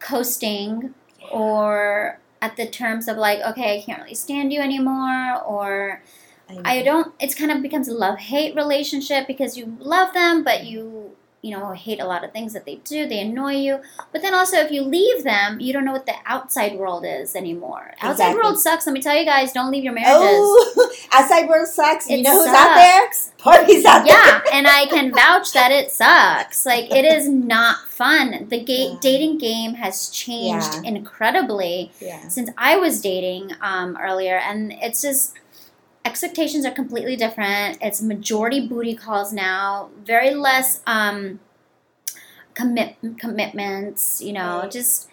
coasting 0.00 0.94
or 1.30 2.18
at 2.40 2.56
the 2.56 2.66
terms 2.66 3.08
of 3.08 3.16
like, 3.16 3.40
okay, 3.50 3.78
I 3.78 3.82
can't 3.84 4.00
really 4.02 4.14
stand 4.14 4.52
you 4.52 4.60
anymore, 4.60 5.40
or 5.44 6.02
I 6.64 6.78
know. 6.78 6.84
don't. 6.84 7.14
It's 7.20 7.34
kind 7.34 7.50
of 7.50 7.62
becomes 7.62 7.88
a 7.88 7.94
love 7.94 8.18
hate 8.18 8.54
relationship 8.56 9.26
because 9.26 9.56
you 9.56 9.76
love 9.80 10.12
them, 10.14 10.42
but 10.42 10.64
you 10.64 11.12
you 11.42 11.50
know 11.50 11.72
hate 11.72 12.00
a 12.00 12.06
lot 12.06 12.22
of 12.24 12.32
things 12.32 12.52
that 12.52 12.64
they 12.64 12.76
do. 12.76 13.06
They 13.06 13.20
annoy 13.20 13.54
you. 13.56 13.80
But 14.12 14.22
then 14.22 14.32
also, 14.32 14.58
if 14.58 14.70
you 14.70 14.82
leave 14.82 15.24
them, 15.24 15.58
you 15.60 15.72
don't 15.72 15.84
know 15.84 15.92
what 15.92 16.06
the 16.06 16.14
outside 16.24 16.78
world 16.78 17.04
is 17.04 17.34
anymore. 17.36 17.94
Outside 18.00 18.10
Exactly. 18.30 18.40
world 18.42 18.58
sucks. 18.60 18.86
Let 18.86 18.92
me 18.92 19.02
tell 19.02 19.16
you 19.16 19.24
guys, 19.24 19.52
don't 19.52 19.70
leave 19.70 19.82
your 19.84 19.92
marriages. 19.92 20.14
Oh, 20.14 20.92
outside 21.12 21.48
world 21.48 21.66
sucks. 21.66 22.08
You 22.08 22.18
It 22.18 22.22
know 22.22 22.38
who's 22.44 22.46
out 22.48 22.74
there? 22.76 23.10
Parties 23.38 23.84
out 23.84 24.06
yeah, 24.06 24.40
and 24.52 24.68
I 24.68 24.86
can 24.86 25.12
vouch 25.22 25.52
that 25.52 25.72
it 25.72 25.90
sucks. 25.90 26.64
Like 26.64 26.90
it 26.92 27.04
is 27.04 27.28
not 27.28 27.88
fun. 27.88 28.46
The 28.48 28.60
ga- 28.62 28.90
Yeah. 28.92 28.98
dating 29.00 29.38
game 29.38 29.74
has 29.74 30.08
changed 30.10 30.74
Yeah. 30.74 30.90
incredibly. 30.90 31.90
Yeah. 32.00 32.28
since 32.28 32.50
I 32.56 32.76
was 32.76 33.00
dating 33.00 33.52
um, 33.60 33.98
earlier, 34.00 34.36
and 34.38 34.72
it's 34.80 35.02
just 35.02 35.34
expectations 36.04 36.64
are 36.64 36.70
completely 36.72 37.16
different. 37.16 37.78
It's 37.80 38.02
majority 38.02 38.66
booty 38.66 38.94
calls 38.94 39.32
now, 39.32 39.90
very 40.04 40.34
less 40.34 40.80
um, 40.86 41.40
commit 42.54 42.96
commitments. 43.18 44.20
You 44.20 44.32
know, 44.32 44.68
just 44.70 45.08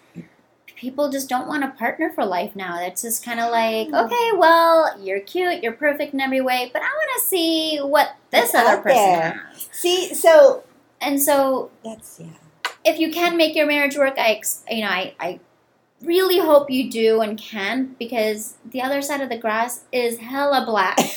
people 0.76 1.10
just 1.10 1.28
don't 1.28 1.46
want 1.46 1.62
a 1.62 1.68
partner 1.68 2.10
for 2.10 2.24
life 2.24 2.56
now. 2.56 2.82
It's 2.82 3.02
just 3.02 3.24
kind 3.24 3.38
of 3.38 3.50
like, 3.50 3.88
okay, 3.92 4.30
well, 4.34 4.98
you're 4.98 5.20
cute, 5.20 5.62
you're 5.62 5.72
perfect 5.72 6.14
in 6.14 6.20
every 6.20 6.40
way, 6.40 6.70
but 6.72 6.80
I 6.82 6.86
want 6.86 7.10
to 7.20 7.26
see 7.26 7.78
what 7.78 8.16
this 8.30 8.54
other 8.54 8.78
person 8.80 8.96
there. 8.96 9.32
has. 9.52 9.68
See, 9.72 10.14
so 10.14 10.64
And 11.02 11.20
so, 11.20 11.70
that's 11.84 12.18
yeah. 12.20 12.28
if 12.84 12.98
you 12.98 13.10
can 13.12 13.36
make 13.36 13.54
your 13.54 13.66
marriage 13.66 13.96
work, 13.96 14.18
I, 14.18 14.32
ex- 14.32 14.64
you 14.70 14.80
know, 14.82 14.88
I, 14.88 15.14
I 15.20 15.40
really 16.02 16.38
hope 16.38 16.70
you 16.70 16.90
do 16.90 17.20
and 17.20 17.38
can 17.38 17.94
because 17.98 18.56
the 18.64 18.82
other 18.82 19.02
side 19.02 19.20
of 19.20 19.28
the 19.28 19.36
grass 19.38 19.84
is 19.92 20.18
hella 20.18 20.64
black. 20.64 20.98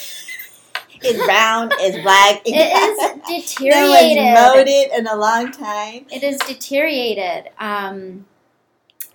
It's 1.05 1.27
round, 1.27 1.73
it's 1.79 2.01
black. 2.01 2.41
it 2.45 2.51
is 2.53 2.97
No 3.01 3.33
one's 3.33 3.55
deteriorated. 3.55 4.33
mowed 4.33 4.67
it 4.67 4.97
in 4.97 5.05
a 5.05 5.15
long 5.17 5.51
time. 5.51 6.05
It 6.09 6.23
is 6.23 6.37
deteriorated. 6.37 7.51
Um, 7.59 8.25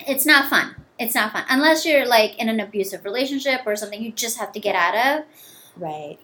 it's 0.06 0.26
not 0.26 0.50
fun. 0.50 0.76
It's 0.98 1.14
not 1.14 1.32
fun 1.32 1.44
unless 1.48 1.86
you're 1.86 2.04
like 2.06 2.36
in 2.38 2.50
an 2.50 2.60
abusive 2.60 3.04
relationship 3.06 3.62
or 3.64 3.74
something 3.74 4.02
you 4.02 4.12
just 4.12 4.38
have 4.38 4.52
to 4.52 4.60
get 4.60 4.74
out 4.74 4.94
of. 5.20 5.24
Right. 5.76 6.18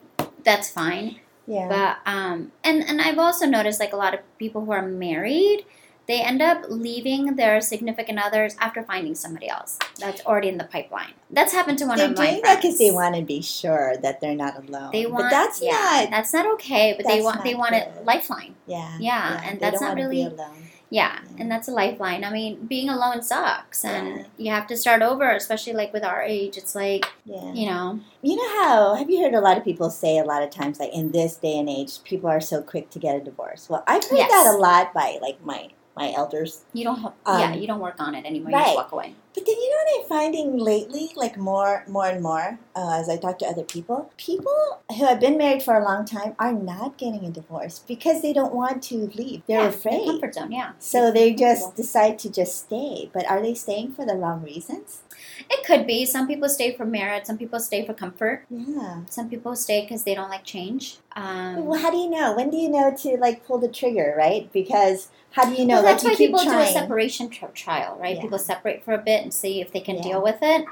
That's 0.44 0.68
fine. 0.70 1.20
Yeah. 1.46 1.68
But 1.68 2.10
um, 2.12 2.52
and 2.62 2.82
and 2.82 3.00
I've 3.00 3.18
also 3.18 3.46
noticed 3.46 3.80
like 3.80 3.92
a 3.92 3.96
lot 3.96 4.14
of 4.14 4.20
people 4.38 4.64
who 4.64 4.72
are 4.72 4.82
married, 4.86 5.64
they 6.06 6.20
end 6.20 6.42
up 6.42 6.64
leaving 6.68 7.36
their 7.36 7.60
significant 7.60 8.18
others 8.18 8.54
after 8.60 8.82
finding 8.82 9.14
somebody 9.14 9.48
else 9.48 9.78
that's 9.98 10.24
already 10.26 10.48
in 10.48 10.58
the 10.58 10.64
pipeline. 10.64 11.12
That's 11.30 11.52
happened 11.52 11.78
to 11.78 11.86
one 11.86 11.96
they're 11.98 12.10
of 12.10 12.16
my 12.18 12.30
doing 12.30 12.42
that 12.42 12.60
because 12.60 12.78
they 12.78 12.90
want 12.90 13.14
to 13.16 13.22
be 13.22 13.40
sure 13.40 13.96
that 14.02 14.20
they're 14.20 14.34
not 14.36 14.56
alone. 14.68 14.90
They 14.92 15.06
want, 15.06 15.24
but 15.24 15.30
that's 15.30 15.62
yeah, 15.62 15.72
not. 16.02 16.10
that's 16.10 16.32
not 16.32 16.46
okay. 16.54 16.94
But 16.96 17.06
they 17.06 17.20
want 17.22 17.42
they 17.42 17.54
want 17.54 17.74
a 17.74 17.90
lifeline. 18.04 18.54
Yeah. 18.66 18.96
Yeah, 19.00 19.40
and 19.44 19.58
they 19.58 19.70
that's 19.70 19.80
not 19.80 19.96
really-. 19.96 20.20
Yeah, 20.22 20.50
Yeah. 20.90 21.18
and 21.38 21.50
that's 21.50 21.68
a 21.68 21.72
lifeline. 21.72 22.22
I 22.24 22.30
mean, 22.30 22.66
being 22.66 22.88
alone 22.88 23.22
sucks, 23.22 23.84
and 23.84 24.18
Yeah. 24.18 24.24
you 24.36 24.50
have 24.52 24.66
to 24.68 24.76
start 24.76 25.00
over, 25.02 25.30
especially 25.30 25.72
like 25.72 25.92
with 25.92 26.04
our 26.04 26.22
age. 26.22 26.56
It's 26.58 26.74
like 26.74 27.06
Yeah. 27.24 27.52
you 27.52 27.66
know, 27.70 28.00
You 28.22 28.36
know 28.36 28.48
how 28.62 28.94
have 28.94 29.08
you 29.10 29.22
heard 29.22 29.34
a 29.34 29.40
lot 29.40 29.56
of 29.58 29.64
people 29.64 29.90
say 29.90 30.18
a 30.18 30.24
lot 30.24 30.42
of 30.42 30.50
times 30.50 30.78
like 30.78 30.92
in 30.92 31.12
this 31.12 31.36
day 31.36 31.58
and 31.58 31.68
age 31.68 32.02
people 32.04 32.28
are 32.28 32.40
so 32.40 32.62
quick 32.62 32.90
to 32.90 32.98
get 32.98 33.16
a 33.16 33.20
divorce. 33.20 33.68
Well, 33.70 33.82
I've 33.86 34.04
heard 34.04 34.18
Yes. 34.18 34.30
that 34.30 34.54
a 34.54 34.58
lot 34.58 34.92
by 34.94 35.18
like 35.22 35.42
my 35.44 35.68
my 35.96 36.12
elders. 36.12 36.64
You 36.72 36.84
don't. 36.84 37.00
Have, 37.00 37.12
Um, 37.26 37.40
yeah, 37.40 37.54
you 37.54 37.66
don't 37.66 37.80
work 37.80 38.00
on 38.00 38.14
it 38.14 38.24
anymore. 38.24 38.50
You 38.50 38.56
right. 38.56 38.64
just 38.64 38.76
walk 38.76 38.92
away. 38.92 39.14
But 39.34 39.46
then 39.46 39.56
you 39.56 39.70
know 39.70 39.76
what 39.84 40.02
I'm 40.02 40.08
finding 40.08 40.58
lately, 40.58 41.10
like 41.16 41.36
more, 41.36 41.84
more 41.88 42.06
and 42.06 42.22
more, 42.22 42.60
uh, 42.76 43.00
as 43.00 43.08
I 43.08 43.16
talk 43.16 43.38
to 43.40 43.46
other 43.46 43.64
people, 43.64 44.12
people 44.16 44.80
who 44.96 45.04
have 45.06 45.18
been 45.18 45.36
married 45.36 45.62
for 45.62 45.74
a 45.74 45.82
long 45.84 46.04
time 46.04 46.36
are 46.38 46.52
not 46.52 46.98
getting 46.98 47.24
a 47.24 47.30
divorce 47.30 47.80
because 47.80 48.22
they 48.22 48.32
don't 48.32 48.54
want 48.54 48.80
to 48.84 49.10
leave. 49.14 49.42
They're 49.48 49.62
yeah, 49.62 49.68
afraid. 49.68 50.06
comfort 50.06 50.34
zone. 50.34 50.52
Yeah. 50.52 50.72
So 50.78 51.10
they 51.10 51.34
just 51.34 51.74
decide 51.74 52.20
to 52.20 52.30
just 52.30 52.64
stay. 52.66 53.10
But 53.12 53.28
are 53.28 53.42
they 53.42 53.54
staying 53.54 53.94
for 53.94 54.06
the 54.06 54.14
wrong 54.14 54.42
reasons? 54.42 55.02
It 55.50 55.64
could 55.66 55.86
be. 55.86 56.04
Some 56.06 56.26
people 56.26 56.48
stay 56.48 56.74
for 56.76 56.84
merit. 56.84 57.26
Some 57.26 57.38
people 57.38 57.60
stay 57.60 57.84
for 57.86 57.94
comfort. 57.94 58.44
Yeah. 58.50 59.00
Some 59.08 59.28
people 59.28 59.54
stay 59.56 59.82
because 59.82 60.04
they 60.04 60.14
don't 60.14 60.30
like 60.30 60.44
change. 60.44 60.98
Um, 61.16 61.64
Well, 61.66 61.80
how 61.80 61.90
do 61.90 61.96
you 61.96 62.08
know? 62.10 62.34
When 62.34 62.50
do 62.50 62.56
you 62.56 62.68
know 62.68 62.94
to 63.02 63.16
like 63.18 63.46
pull 63.46 63.58
the 63.58 63.68
trigger, 63.68 64.14
right? 64.16 64.50
Because 64.52 65.08
how 65.32 65.44
do 65.44 65.54
you 65.60 65.66
know? 65.66 65.74
well, 65.76 65.82
that's 65.84 66.04
like 66.04 66.10
why 66.10 66.10
you 66.12 66.16
keep 66.18 66.26
people 66.36 66.44
do 66.44 66.58
a 66.58 66.66
separation 66.66 67.28
tri- 67.30 67.48
trial, 67.54 67.96
right? 68.00 68.16
Yeah. 68.16 68.22
People 68.22 68.38
separate 68.38 68.84
for 68.84 68.94
a 68.94 68.98
bit 68.98 69.22
and 69.22 69.32
see 69.34 69.60
if 69.60 69.72
they 69.72 69.80
can 69.80 69.96
Yeah. 69.96 70.02
deal 70.02 70.22
with 70.22 70.38
it. 70.42 70.64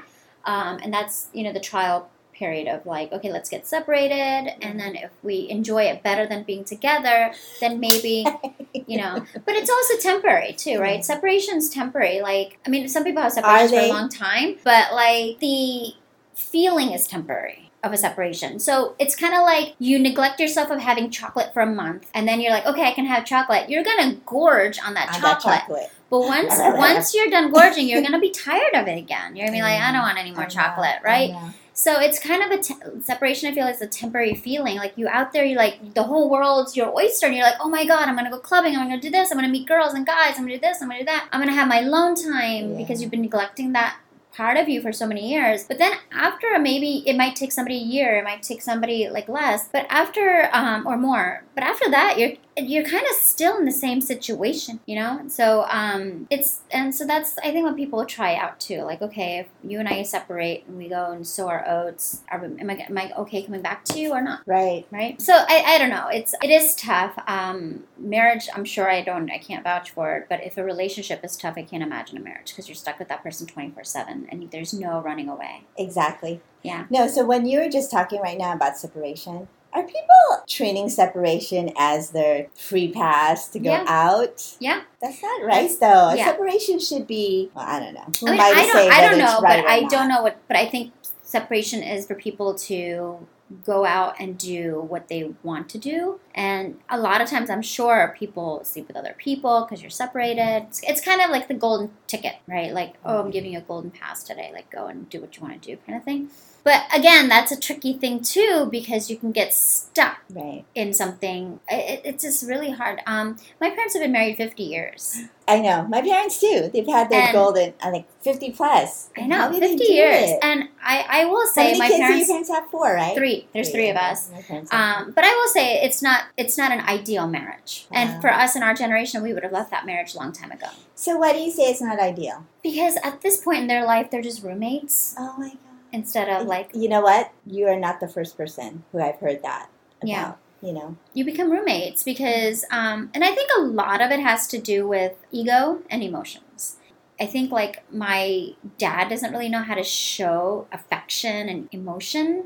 Um, 0.45 0.79
and 0.83 0.93
that's 0.93 1.27
you 1.33 1.43
know 1.43 1.53
the 1.53 1.59
trial 1.61 2.09
period 2.33 2.67
of 2.67 2.85
like, 2.85 3.11
okay, 3.11 3.31
let's 3.31 3.49
get 3.49 3.65
separated, 3.67 4.15
and 4.15 4.61
mm-hmm. 4.61 4.77
then 4.77 4.95
if 4.95 5.11
we 5.21 5.49
enjoy 5.49 5.83
it 5.83 6.03
better 6.03 6.25
than 6.25 6.43
being 6.43 6.63
together, 6.63 7.33
then 7.59 7.79
maybe 7.79 8.25
you 8.87 8.97
know. 8.97 9.25
But 9.45 9.55
it's 9.55 9.69
also 9.69 9.97
temporary 9.97 10.53
too, 10.53 10.79
right? 10.79 10.97
Yeah. 10.97 11.01
Separation's 11.01 11.69
temporary. 11.69 12.21
Like, 12.21 12.59
I 12.65 12.69
mean, 12.69 12.87
some 12.87 13.03
people 13.03 13.21
have 13.21 13.33
separations 13.33 13.71
for 13.71 13.79
a 13.79 13.87
long 13.87 14.09
time, 14.09 14.57
but 14.63 14.93
like 14.93 15.39
the 15.39 15.93
feeling 16.33 16.91
is 16.91 17.07
temporary 17.07 17.71
of 17.83 17.91
a 17.91 17.97
separation. 17.97 18.59
So 18.59 18.95
it's 18.97 19.15
kind 19.15 19.33
of 19.33 19.41
like 19.41 19.75
you 19.77 19.99
neglect 19.99 20.39
yourself 20.39 20.71
of 20.71 20.79
having 20.79 21.09
chocolate 21.09 21.53
for 21.53 21.61
a 21.61 21.65
month, 21.67 22.09
and 22.13 22.27
then 22.27 22.39
you're 22.39 22.51
like, 22.51 22.65
okay, 22.65 22.83
I 22.83 22.93
can 22.93 23.05
have 23.05 23.25
chocolate. 23.25 23.69
You're 23.69 23.83
gonna 23.83 24.15
gorge 24.25 24.79
on 24.79 24.93
that 24.93 25.13
on 25.13 25.21
that 25.21 25.41
chocolate. 25.41 25.59
chocolate. 25.61 25.91
But 26.09 26.21
once 26.21 26.53
once 26.59 27.13
you're 27.13 27.29
done 27.29 27.51
gorging, 27.51 27.87
you're 27.87 28.01
gonna 28.01 28.19
be 28.19 28.29
tired 28.31 28.73
of 28.73 28.87
it 28.87 28.97
again. 28.97 29.35
You're 29.35 29.47
gonna 29.47 29.57
be 29.57 29.61
like, 29.61 29.81
I 29.81 29.91
don't 29.91 30.01
want 30.03 30.17
any 30.17 30.31
more 30.31 30.45
chocolate, 30.45 30.97
right? 31.03 31.31
So 31.75 31.99
it's 31.99 32.19
kind 32.19 32.43
of 32.43 32.51
a 32.59 32.61
te- 32.61 33.01
separation. 33.01 33.49
I 33.49 33.53
feel 33.55 33.65
like 33.65 33.73
it's 33.73 33.81
a 33.81 33.87
temporary 33.87 34.35
feeling. 34.35 34.77
Like 34.77 34.93
you 34.95 35.07
out 35.07 35.33
there, 35.33 35.43
you 35.43 35.55
like 35.57 35.93
the 35.95 36.03
whole 36.03 36.29
world's 36.29 36.75
your 36.77 36.95
oyster, 36.95 37.25
and 37.25 37.35
you're 37.35 37.43
like, 37.45 37.57
oh 37.59 37.69
my 37.69 37.85
god, 37.85 38.07
I'm 38.07 38.15
gonna 38.15 38.29
go 38.29 38.39
clubbing. 38.39 38.75
I'm 38.75 38.87
gonna 38.87 39.01
do 39.01 39.09
this. 39.09 39.31
I'm 39.31 39.37
gonna 39.37 39.49
meet 39.49 39.67
girls 39.67 39.93
and 39.93 40.05
guys. 40.05 40.35
I'm 40.37 40.43
gonna 40.43 40.55
do 40.55 40.59
this. 40.61 40.81
I'm 40.81 40.87
gonna 40.87 40.99
do 40.99 41.05
that. 41.05 41.27
I'm 41.31 41.41
gonna 41.41 41.53
have 41.53 41.67
my 41.67 41.79
alone 41.79 42.15
time 42.15 42.71
Yeah. 42.71 42.77
because 42.77 43.01
you've 43.01 43.11
been 43.11 43.21
neglecting 43.21 43.73
that 43.73 43.97
part 44.35 44.57
of 44.57 44.67
you 44.67 44.81
for 44.81 44.91
so 44.91 45.05
many 45.07 45.31
years. 45.31 45.63
But 45.63 45.77
then 45.77 45.91
after 46.11 46.57
maybe 46.59 47.03
it 47.07 47.15
might 47.15 47.35
take 47.35 47.51
somebody 47.51 47.75
a 47.75 47.83
year, 47.83 48.17
it 48.17 48.23
might 48.23 48.41
take 48.43 48.61
somebody 48.63 49.09
like 49.09 49.27
less, 49.29 49.67
but 49.67 49.85
after 49.89 50.49
um, 50.53 50.85
or 50.87 50.97
more. 50.97 51.43
But 51.55 51.63
after 51.63 51.89
that, 51.91 52.17
you're 52.17 52.33
you're 52.57 52.83
kind 52.83 53.03
of 53.09 53.15
still 53.15 53.57
in 53.57 53.65
the 53.65 53.71
same 53.71 53.99
situation, 54.01 54.79
you 54.85 54.95
know. 54.95 55.23
So 55.27 55.65
um, 55.69 56.27
it's 56.29 56.61
and 56.71 56.93
so 56.93 57.05
that's 57.05 57.37
I 57.39 57.51
think 57.51 57.65
what 57.65 57.75
people 57.75 58.05
try 58.05 58.35
out 58.35 58.59
too. 58.59 58.81
Like 58.81 59.01
okay, 59.01 59.39
if 59.39 59.47
you 59.63 59.79
and 59.79 59.87
I 59.87 60.03
separate 60.03 60.65
and 60.67 60.77
we 60.77 60.89
go 60.89 61.11
and 61.11 61.25
sow 61.25 61.47
our 61.47 61.67
oats, 61.67 62.21
are, 62.29 62.43
am 62.43 62.69
I 62.69 62.73
am 62.73 62.97
I 62.97 63.11
okay 63.17 63.43
coming 63.43 63.61
back 63.61 63.85
to 63.85 63.99
you 63.99 64.11
or 64.11 64.21
not? 64.21 64.41
Right. 64.45 64.85
right 64.91 65.21
so 65.21 65.33
I, 65.33 65.63
I 65.65 65.77
don't 65.77 65.89
know 65.89 66.07
it's 66.11 66.33
it 66.41 66.49
is 66.49 66.75
tough 66.75 67.17
um 67.27 67.83
marriage 67.97 68.47
i'm 68.53 68.65
sure 68.65 68.89
i 68.89 69.01
don't 69.01 69.31
i 69.31 69.37
can't 69.37 69.63
vouch 69.63 69.91
for 69.91 70.15
it 70.17 70.27
but 70.29 70.43
if 70.43 70.57
a 70.57 70.63
relationship 70.63 71.23
is 71.23 71.37
tough 71.37 71.55
i 71.57 71.63
can't 71.63 71.83
imagine 71.83 72.17
a 72.17 72.19
marriage 72.19 72.49
because 72.49 72.67
you're 72.67 72.75
stuck 72.75 72.99
with 72.99 73.07
that 73.07 73.23
person 73.23 73.47
24-7 73.47 74.27
and 74.29 74.51
there's 74.51 74.73
no 74.73 75.01
running 75.01 75.29
away 75.29 75.63
Exactly. 75.77 76.41
Yeah. 76.63 76.85
No, 76.89 77.07
so 77.07 77.25
when 77.25 77.45
you 77.45 77.59
were 77.59 77.69
just 77.69 77.91
talking 77.91 78.21
right 78.21 78.37
now 78.37 78.53
about 78.53 78.77
separation, 78.77 79.47
are 79.75 79.83
people 79.83 80.43
training 80.47 80.89
separation 80.89 81.71
as 81.77 82.11
their 82.11 82.47
free 82.55 82.91
pass 82.91 83.47
to 83.49 83.59
go 83.59 83.71
Yeah. 83.71 83.85
out? 83.87 84.55
Yeah. 84.59 84.81
That's 85.01 85.21
not 85.21 85.43
right, 85.43 85.69
though. 85.79 86.13
Yeah. 86.13 86.25
separation 86.25 86.79
should 86.79 87.07
be, 87.07 87.49
well, 87.53 87.65
I 87.67 87.79
don't 87.79 87.93
know. 87.93 88.07
Who 88.19 88.27
i 88.27 88.31
mean 88.31 88.39
i 88.41 88.65
don't 88.65 88.91
i 88.93 89.01
don't 89.01 89.17
know 89.17 89.39
right 89.41 89.63
but 89.63 89.69
i 89.71 89.79
not? 89.81 89.91
don't 89.91 90.07
know 90.07 90.21
what 90.21 90.37
but 90.47 90.57
i 90.57 90.65
think 90.67 90.93
separation 91.23 91.81
is 91.81 92.05
for 92.05 92.15
people 92.15 92.53
to 92.55 93.25
go 93.65 93.85
out 93.85 94.15
and 94.19 94.37
do 94.37 94.79
what 94.87 95.09
they 95.09 95.31
want 95.43 95.69
to 95.69 95.77
do. 95.77 96.19
And 96.33 96.79
a 96.89 96.97
lot 96.99 97.21
of 97.21 97.29
times 97.29 97.49
i'm 97.49 97.61
sure 97.61 98.15
people 98.17 98.63
sleep 98.63 98.87
with 98.87 98.97
other 98.97 99.15
people 99.17 99.61
because 99.61 99.81
you're 99.81 99.91
separated. 99.91 100.65
It's, 100.67 100.81
it's 100.83 101.01
kind 101.01 101.21
of 101.21 101.29
like 101.29 101.47
the 101.47 101.53
golden 101.53 101.91
ticket 102.07 102.35
right? 102.47 102.71
Like 102.73 102.95
oh 103.05 103.19
i'm 103.23 103.31
giving 103.31 103.51
you 103.53 103.59
a 103.59 103.61
golden 103.61 103.91
pass 103.91 104.23
today. 104.23 104.49
Like 104.53 104.69
go 104.71 104.87
and 104.87 105.09
do 105.09 105.21
what 105.21 105.35
you 105.35 105.43
want 105.43 105.61
to 105.61 105.71
do 105.75 105.77
kind 105.85 105.97
of 105.97 106.03
thing. 106.03 106.29
But 106.63 106.83
again 106.95 107.27
that's 107.27 107.51
a 107.51 107.59
tricky 107.59 107.93
thing 107.93 108.21
too 108.21 108.67
because 108.71 109.09
you 109.11 109.17
can 109.17 109.31
get 109.31 109.53
stuck 109.53 110.19
Right. 110.29 110.63
in 110.73 110.93
something. 110.93 111.59
It, 111.69 112.01
it's 112.05 112.23
just 112.23 112.47
really 112.47 112.71
hard. 112.71 113.01
Um, 113.05 113.37
my 113.61 113.69
parents 113.69 113.93
have 113.93 114.01
been 114.01 114.11
married 114.13 114.37
50 114.37 114.63
years 114.63 115.23
I 115.47 115.59
know. 115.59 115.85
My 115.87 116.01
parents, 116.01 116.39
too. 116.39 116.69
They've 116.73 116.87
had 116.87 117.09
their 117.09 117.21
And- 117.23 117.33
golden, 117.33 117.73
I 117.81 117.91
think, 117.91 118.05
50 118.21 118.51
plus. 118.51 119.09
i 119.17 119.27
know 119.27 119.51
50 119.51 119.83
years 119.83 120.29
it? 120.31 120.39
and 120.41 120.69
I, 120.81 121.05
I 121.09 121.25
will 121.25 121.45
say 121.47 121.77
my 121.77 121.89
parents 121.89 122.19
your 122.19 122.27
parents 122.27 122.49
have? 122.49 122.67
Four, 122.69 122.93
right? 122.93 123.15
three 123.15 123.47
there's 123.53 123.69
three 123.69 123.89
of 123.89 123.97
us 123.97 124.31
My 124.31 124.41
parents 124.41 124.71
have 124.71 125.07
Um, 125.07 125.11
but 125.11 125.25
I 125.25 125.33
will 125.35 125.49
say 125.49 125.81
it's 125.83 126.01
not 126.01 126.23
it's 126.37 126.57
not 126.57 126.71
an 126.71 126.79
ideal 126.81 127.27
marriage. 127.27 127.85
Wow. 127.91 127.97
And 127.99 128.21
for 128.21 128.29
us 128.31 128.55
in 128.55 128.63
our 128.63 128.73
generation, 128.73 129.21
we 129.23 129.33
would 129.33 129.43
have 129.43 129.51
left 129.51 129.71
that 129.71 129.85
marriage 129.85 130.13
a 130.15 130.17
long 130.19 130.31
time 130.31 130.51
ago. 130.51 130.67
So 130.95 131.17
why 131.17 131.33
do 131.33 131.39
you 131.39 131.51
say 131.51 131.63
it's 131.63 131.81
not 131.81 131.99
ideal? 131.99 132.45
Because 132.63 132.95
at 133.03 133.19
this 133.21 133.37
point 133.37 133.59
in 133.59 133.67
their 133.67 133.85
life, 133.85 134.09
they're 134.09 134.21
just 134.21 134.41
roommates 134.43 135.15
Oh 135.19 135.35
my 135.37 135.49
god. 135.49 135.57
instead 135.91 136.29
of 136.29 136.47
like 136.47 136.69
you 136.73 136.87
know 136.87 137.01
what? 137.01 137.33
You 137.45 137.67
are 137.67 137.79
not 137.79 137.99
the 137.99 138.07
first 138.07 138.37
person 138.37 138.83
who 138.93 139.01
I've 139.01 139.19
heard 139.19 139.43
that 139.43 139.67
about. 140.01 140.09
Yeah. 140.09 140.33
You 140.63 140.71
know. 140.73 140.95
you 141.13 141.25
become 141.25 141.51
roommates. 141.51 142.03
Because 142.03 142.63
um, 142.71 143.11
and 143.13 143.23
I 143.23 143.35
think 143.35 143.49
a 143.57 143.61
lot 143.61 144.01
of 144.01 144.11
it 144.11 144.19
has 144.21 144.47
to 144.47 144.57
do 144.59 144.87
with 144.87 145.13
ego 145.31 145.79
and 145.89 146.01
emotions. 146.01 146.77
I 147.19 147.25
think 147.27 147.51
like 147.51 147.83
my 147.93 148.53
dad 148.77 149.09
doesn't 149.09 149.31
really 149.31 149.49
know 149.49 149.61
how 149.61 149.75
to 149.75 149.83
show 149.83 150.67
affection 150.71 151.47
and 151.49 151.69
emotion, 151.71 152.45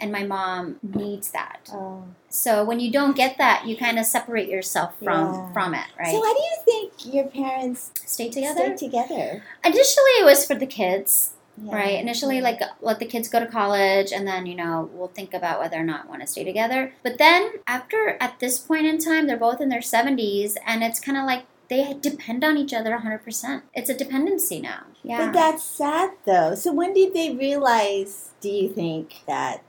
and 0.00 0.10
my 0.10 0.24
mom 0.24 0.78
needs 0.82 1.30
that. 1.32 1.68
Oh. 1.72 2.04
So 2.30 2.64
when 2.64 2.80
you 2.80 2.90
don't 2.90 3.14
get 3.14 3.36
that, 3.38 3.66
you 3.66 3.76
kind 3.76 3.98
of 3.98 4.06
separate 4.06 4.48
yourself 4.48 4.94
from 5.02 5.34
Yeah. 5.34 5.52
from 5.52 5.74
it, 5.74 5.86
right? 5.98 6.10
So 6.12 6.18
why 6.18 6.34
do 6.36 6.42
you 6.42 6.56
think 6.64 7.14
your 7.14 7.26
parents 7.26 7.90
Stay 8.06 8.30
together. 8.30 8.74
stayed 8.76 8.78
together? 8.78 9.42
Initially, 9.64 10.14
it 10.20 10.24
was 10.24 10.46
for 10.46 10.54
the 10.54 10.66
kids. 10.66 11.33
Yeah. 11.56 11.74
Right. 11.74 12.00
Initially, 12.00 12.40
like 12.40 12.60
let 12.80 12.98
the 12.98 13.06
kids 13.06 13.28
go 13.28 13.38
to 13.40 13.46
college, 13.46 14.12
and 14.12 14.26
then 14.26 14.46
you 14.46 14.56
know 14.56 14.90
we'll 14.92 15.08
think 15.08 15.32
about 15.34 15.60
whether 15.60 15.76
or 15.76 15.84
not 15.84 16.04
we 16.04 16.10
want 16.10 16.22
to 16.22 16.26
stay 16.26 16.42
together. 16.44 16.92
But 17.02 17.18
then 17.18 17.52
after, 17.66 18.16
at 18.20 18.40
this 18.40 18.58
point 18.58 18.86
in 18.86 18.98
time, 18.98 19.26
they're 19.26 19.36
both 19.36 19.60
in 19.60 19.68
their 19.68 19.82
seventies, 19.82 20.56
and 20.66 20.82
it's 20.82 20.98
kind 20.98 21.16
of 21.16 21.24
like 21.24 21.44
they 21.68 21.94
depend 22.00 22.42
on 22.42 22.56
each 22.56 22.74
other 22.74 22.96
hundred 22.96 23.24
percent. 23.24 23.64
It's 23.72 23.88
a 23.88 23.94
dependency 23.96 24.60
now. 24.60 24.84
Yeah. 25.02 25.26
But 25.26 25.32
that's 25.32 25.64
sad 25.64 26.10
though. 26.24 26.54
So 26.56 26.72
when 26.72 26.92
did 26.92 27.14
they 27.14 27.34
realize, 27.34 28.30
do 28.40 28.48
you 28.48 28.68
think, 28.68 29.22
that 29.28 29.62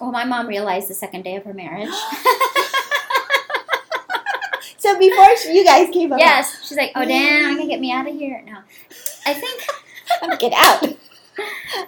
well, 0.00 0.12
my 0.12 0.24
mom 0.24 0.48
realized 0.48 0.88
the 0.88 0.94
second 0.94 1.22
day 1.22 1.36
of 1.36 1.44
her 1.44 1.54
marriage. 1.54 1.88
So 4.82 4.98
before 4.98 5.36
she- 5.36 5.54
you 5.54 5.64
guys 5.64 5.90
came 5.92 6.12
up 6.12 6.18
yes, 6.18 6.66
she's 6.66 6.76
like, 6.76 6.90
"Oh, 6.96 7.04
Dan, 7.04 7.44
I'm 7.44 7.56
gonna 7.56 7.68
get 7.68 7.78
me 7.78 7.92
out 7.92 8.08
of 8.08 8.14
here." 8.14 8.42
No, 8.44 8.58
I 9.24 9.32
think. 9.32 9.62
get 10.40 10.52
out. 10.56 10.96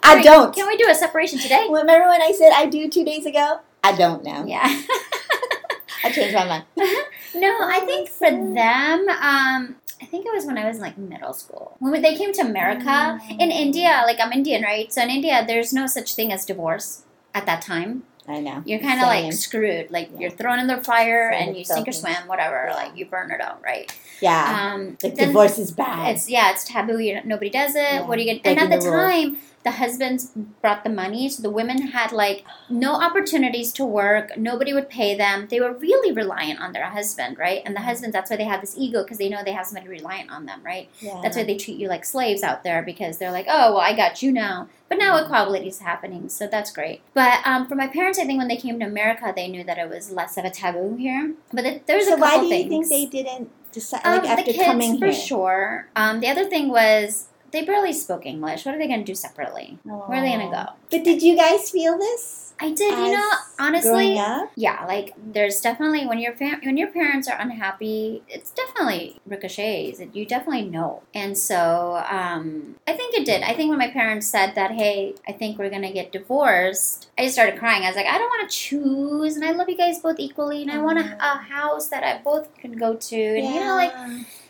I 0.03 0.17
Wait, 0.17 0.25
don't. 0.25 0.55
Can 0.55 0.67
we 0.67 0.77
do 0.77 0.89
a 0.89 0.95
separation 0.95 1.39
today? 1.39 1.67
Remember 1.69 2.09
when 2.09 2.23
I 2.23 2.33
said 2.33 2.53
I 2.55 2.67
do 2.67 2.89
two 2.89 3.05
days 3.05 3.27
ago? 3.27 3.61
I 3.83 3.95
don't 3.97 4.25
now. 4.25 4.45
Yeah. 4.47 4.63
I 6.05 6.11
changed 6.11 6.35
my 6.35 6.45
mind. 6.47 6.65
No, 7.37 7.49
I 7.49 7.81
Oh, 7.83 7.87
think 7.87 8.09
for 8.09 8.31
them, 8.31 9.09
um, 9.09 9.75
I 10.01 10.05
think 10.07 10.25
it 10.25 10.33
was 10.33 10.47
when 10.47 10.57
I 10.57 10.69
was 10.69 10.77
in, 10.77 10.83
like 10.83 10.97
middle 10.97 11.33
school. 11.33 11.77
When 11.81 12.01
they 12.01 12.15
came 12.15 12.33
to 12.35 12.43
America, 12.43 13.19
Mm. 13.21 13.41
in 13.41 13.51
India, 13.51 14.03
like 14.07 14.21
I'm 14.21 14.31
Indian, 14.33 14.63
right? 14.63 14.93
So 14.93 15.03
in 15.03 15.11
India, 15.11 15.43
there's 15.45 15.73
no 15.73 15.89
such 15.89 16.15
thing 16.15 16.33
as 16.33 16.45
divorce 16.45 17.03
at 17.35 17.47
that 17.47 17.61
time. 17.63 18.05
I 18.29 18.39
know. 18.39 18.63
You're 18.65 18.79
kind 18.79 19.01
of 19.01 19.09
like 19.09 19.33
screwed. 19.33 19.91
Like 19.91 20.11
Yeah. 20.13 20.21
you're 20.21 20.31
thrown 20.31 20.61
in 20.61 20.69
the 20.69 20.77
fire 20.85 21.33
Same 21.33 21.49
and 21.49 21.57
you 21.59 21.65
sink 21.65 21.89
or 21.89 21.93
swim, 21.93 22.15
whatever. 22.27 22.67
Yeah. 22.69 22.75
Like 22.77 22.97
you 22.97 23.07
burn 23.07 23.33
it 23.33 23.41
out, 23.41 23.61
right? 23.65 23.93
Yeah. 24.21 24.73
Um, 24.75 24.97
like 25.03 25.17
divorce 25.17 25.59
is 25.59 25.73
bad. 25.73 26.15
It's 26.15 26.31
yeah, 26.31 26.53
it's 26.53 26.63
taboo. 26.63 27.01
You, 27.01 27.21
nobody 27.25 27.51
does 27.51 27.75
it. 27.75 27.83
Yeah. 27.83 28.07
What 28.07 28.17
are 28.19 28.23
you 28.23 28.39
gonna? 28.41 28.41
And 28.45 28.61
at 28.61 28.71
the, 28.81 28.85
the 28.85 28.91
time, 28.93 29.39
the 29.65 29.71
husbands 29.73 30.31
brought 30.61 30.85
the 30.85 30.91
money, 30.91 31.29
so 31.29 31.43
the 31.43 31.51
women 31.51 31.89
had 31.89 32.13
like 32.13 32.45
no 32.69 32.95
opportunities 32.95 33.73
to 33.73 33.85
work. 33.85 34.37
Nobody 34.37 34.73
would 34.75 34.91
pay 34.91 35.17
them. 35.17 35.49
They 35.51 35.59
were 35.61 35.73
really 35.73 36.13
reliant 36.13 36.61
on 36.61 36.73
their 36.73 36.85
husband, 36.87 37.39
right? 37.39 37.63
And 37.65 37.75
the 37.75 37.81
husbands, 37.81 38.13
that's 38.13 38.31
why 38.31 38.37
they 38.37 38.45
have 38.45 38.61
this 38.61 38.75
ego 38.77 39.03
because 39.03 39.19
they 39.19 39.29
know 39.31 39.43
they 39.43 39.53
have 39.53 39.67
somebody 39.67 39.89
reliant 39.89 40.31
on 40.31 40.45
them, 40.47 40.61
right? 40.63 40.91
yeah. 41.01 41.19
That's 41.23 41.37
why 41.37 41.45
they 41.45 41.57
treat 41.57 41.79
you 41.79 41.89
like 41.89 42.05
slaves 42.05 42.43
out 42.43 42.63
there 42.63 42.83
because 42.83 43.17
they're 43.19 43.33
like, 43.33 43.47
oh, 43.49 43.73
well, 43.73 43.81
I 43.81 43.95
got 43.97 44.23
you 44.23 44.31
now. 44.33 44.69
But 44.91 44.99
now 44.99 45.17
equality 45.17 45.69
is 45.69 45.79
happening, 45.81 46.29
so 46.29 46.47
that's 46.47 46.71
great. 46.71 47.01
But 47.15 47.39
um, 47.47 47.67
for 47.67 47.75
my 47.75 47.87
parents, 47.89 48.19
I 48.19 48.25
think 48.27 48.39
when 48.39 48.49
they 48.49 48.57
came 48.59 48.79
to 48.81 48.85
America, 48.87 49.33
they 49.35 49.49
knew 49.49 49.65
that 49.65 49.79
it 49.79 49.89
was 49.89 50.11
less 50.13 50.37
of 50.37 50.45
a 50.45 50.51
taboo 50.51 50.97
here. 50.97 51.33
But 51.53 51.65
it, 51.65 51.87
there's 51.87 52.07
so 52.07 52.15
a 52.15 52.19
couple 52.19 52.39
why 52.39 52.49
do 52.49 52.55
you 52.55 52.69
things. 52.69 52.89
think 52.89 53.13
they 53.13 53.23
didn't 53.23 53.51
decide 53.73 54.03
Um, 54.05 54.19
like 54.19 54.29
after 54.29 54.45
the 54.45 54.53
kids, 54.53 54.65
coming 54.67 54.99
for 54.99 55.07
here? 55.07 55.15
sure. 55.15 55.89
Um, 55.97 56.21
the 56.21 56.29
other 56.29 56.45
thing 56.45 56.69
was 56.69 57.29
they 57.55 57.65
barely 57.65 57.93
spoke 57.93 58.27
English. 58.27 58.67
What 58.67 58.75
are 58.75 58.79
they 58.79 58.89
going 58.89 59.01
to 59.01 59.07
do 59.07 59.15
separately? 59.15 59.79
Oh. 59.89 60.05
Where 60.07 60.19
are 60.19 60.23
they 60.23 60.33
going 60.37 60.51
to 60.51 60.55
go? 60.55 60.73
But 60.95 61.05
did 61.05 61.23
you 61.23 61.37
guys 61.37 61.71
feel 61.71 61.99
this? 61.99 62.41
I 62.61 62.69
did, 62.71 62.97
you 62.97 63.13
know, 63.13 63.31
honestly, 63.59 64.15
yeah, 64.55 64.85
like 64.87 65.13
there's 65.19 65.61
definitely 65.61 66.07
when 66.07 66.21
your 66.21 66.35
fam- 66.35 66.61
when 66.63 66.77
your 66.77 66.87
parents 66.87 67.27
are 67.29 67.37
unhappy, 67.37 68.23
it's 68.29 68.53
definitely 68.53 69.17
ricochets. 69.27 70.01
You 70.13 70.25
definitely 70.25 70.67
know, 70.71 71.03
and 71.13 71.37
so 71.37 72.01
um, 72.09 72.77
I 72.87 72.93
think 72.93 73.13
it 73.13 73.27
did. 73.27 73.43
I 73.43 73.55
think 73.55 73.71
when 73.71 73.79
my 73.81 73.91
parents 73.91 74.29
said 74.29 74.55
that, 74.55 74.71
hey, 74.71 75.17
I 75.27 75.33
think 75.33 75.59
we're 75.59 75.69
gonna 75.69 75.93
get 75.93 76.13
divorced, 76.13 77.09
I 77.19 77.23
just 77.25 77.35
started 77.35 77.59
crying. 77.59 77.83
I 77.83 77.89
was 77.89 77.97
like, 77.97 78.07
I 78.07 78.19
don't 78.19 78.31
want 78.31 78.49
to 78.49 78.57
choose, 78.57 79.35
and 79.35 79.45
I 79.45 79.51
love 79.51 79.69
you 79.69 79.77
guys 79.77 79.99
both 79.99 80.21
equally, 80.21 80.63
and 80.63 80.71
I 80.71 80.79
want 80.79 81.01
a, 81.01 81.17
a 81.19 81.39
house 81.39 81.89
that 81.89 82.05
I 82.05 82.23
both 82.23 82.55
can 82.59 82.79
go 82.79 82.95
to, 82.95 83.17
and 83.17 83.45
you 83.53 83.61
know, 83.65 83.75
like 83.75 83.93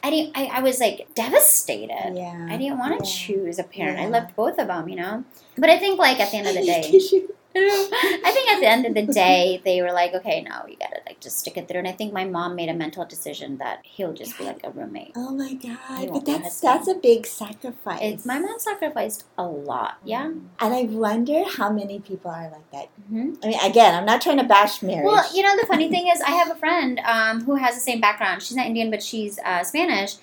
I 0.04 0.10
didn't. 0.10 0.36
I, 0.36 0.44
I 0.58 0.60
was 0.60 0.78
like 0.78 1.08
devastated. 1.14 2.12
yeah. 2.14 2.48
I 2.50 2.58
didn't 2.58 2.78
want 2.78 2.92
to 3.02 3.04
Yeah. 3.08 3.10
choose 3.16 3.58
a 3.58 3.64
parent. 3.64 3.98
I 3.98 4.02
Yeah. 4.02 4.08
loved 4.08 4.36
both 4.36 4.58
of 4.58 4.66
them, 4.68 4.90
you 4.90 4.96
know. 4.96 5.24
But 5.56 5.70
I 5.70 5.78
think 5.78 5.98
like 6.00 6.18
at 6.18 6.32
the 6.42 6.48
end 6.48 6.48
of 6.48 6.54
the 6.54 6.66
day, 7.20 7.28
I 7.56 8.32
think 8.32 8.50
at 8.50 8.58
the 8.60 8.66
end 8.66 8.84
of 8.84 8.94
the 8.94 9.12
day, 9.12 9.60
they 9.64 9.80
were 9.80 9.92
like, 9.92 10.12
okay, 10.12 10.42
no, 10.42 10.66
you 10.66 10.76
gotta 10.76 11.00
like 11.06 11.20
just 11.20 11.38
stick 11.38 11.56
it 11.56 11.68
through. 11.68 11.78
And 11.78 11.86
I 11.86 11.92
think 11.92 12.12
my 12.12 12.24
mom 12.24 12.56
made 12.56 12.68
a 12.68 12.74
mental 12.74 13.04
decision 13.04 13.58
that 13.58 13.78
he'll 13.84 14.12
just 14.12 14.36
be 14.36 14.44
like 14.44 14.60
a 14.64 14.70
roommate. 14.70 15.12
Oh 15.14 15.30
my 15.30 15.54
god! 15.54 16.08
But 16.12 16.24
that's 16.26 16.60
that's 16.60 16.88
a 16.88 16.94
big 16.96 17.26
sacrifice. 17.26 18.00
It's, 18.02 18.26
my 18.26 18.40
mom 18.40 18.58
sacrificed 18.58 19.24
a 19.38 19.44
lot. 19.44 19.98
Yeah. 20.04 20.24
And 20.24 20.74
I 20.74 20.82
wonder 20.82 21.44
how 21.56 21.70
many 21.70 22.00
people 22.00 22.32
are 22.32 22.50
like 22.50 22.70
that. 22.72 22.88
hmm 23.08 23.34
I 23.44 23.46
mean, 23.46 23.60
again, 23.62 23.94
I'm 23.94 24.04
not 24.04 24.20
trying 24.20 24.38
to 24.38 24.44
bash 24.44 24.82
marriage. 24.82 25.06
Well, 25.06 25.24
you 25.32 25.44
know, 25.44 25.54
the 25.56 25.66
funny 25.66 25.88
thing 25.88 26.08
is, 26.08 26.20
I 26.22 26.30
have 26.30 26.50
a 26.50 26.56
friend 26.56 26.98
um, 27.04 27.44
who 27.44 27.54
has 27.54 27.76
the 27.76 27.80
same 27.80 28.00
background. 28.00 28.42
She's 28.42 28.56
not 28.56 28.66
Indian, 28.66 28.90
but 28.90 29.00
she's 29.02 29.38
uh, 29.38 29.62
Spanish. 29.62 30.16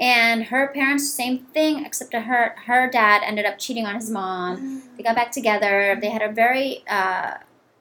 And 0.00 0.44
her 0.44 0.68
parents, 0.68 1.12
same 1.12 1.40
thing, 1.52 1.84
except 1.84 2.14
her, 2.14 2.54
her 2.64 2.90
dad 2.90 3.20
ended 3.22 3.44
up 3.44 3.58
cheating 3.58 3.84
on 3.84 3.94
his 3.94 4.08
mom. 4.08 4.82
They 4.96 5.02
got 5.02 5.14
back 5.14 5.30
together. 5.30 5.96
They 6.00 6.08
had 6.08 6.22
a 6.22 6.32
very 6.32 6.82
uh, 6.88 7.34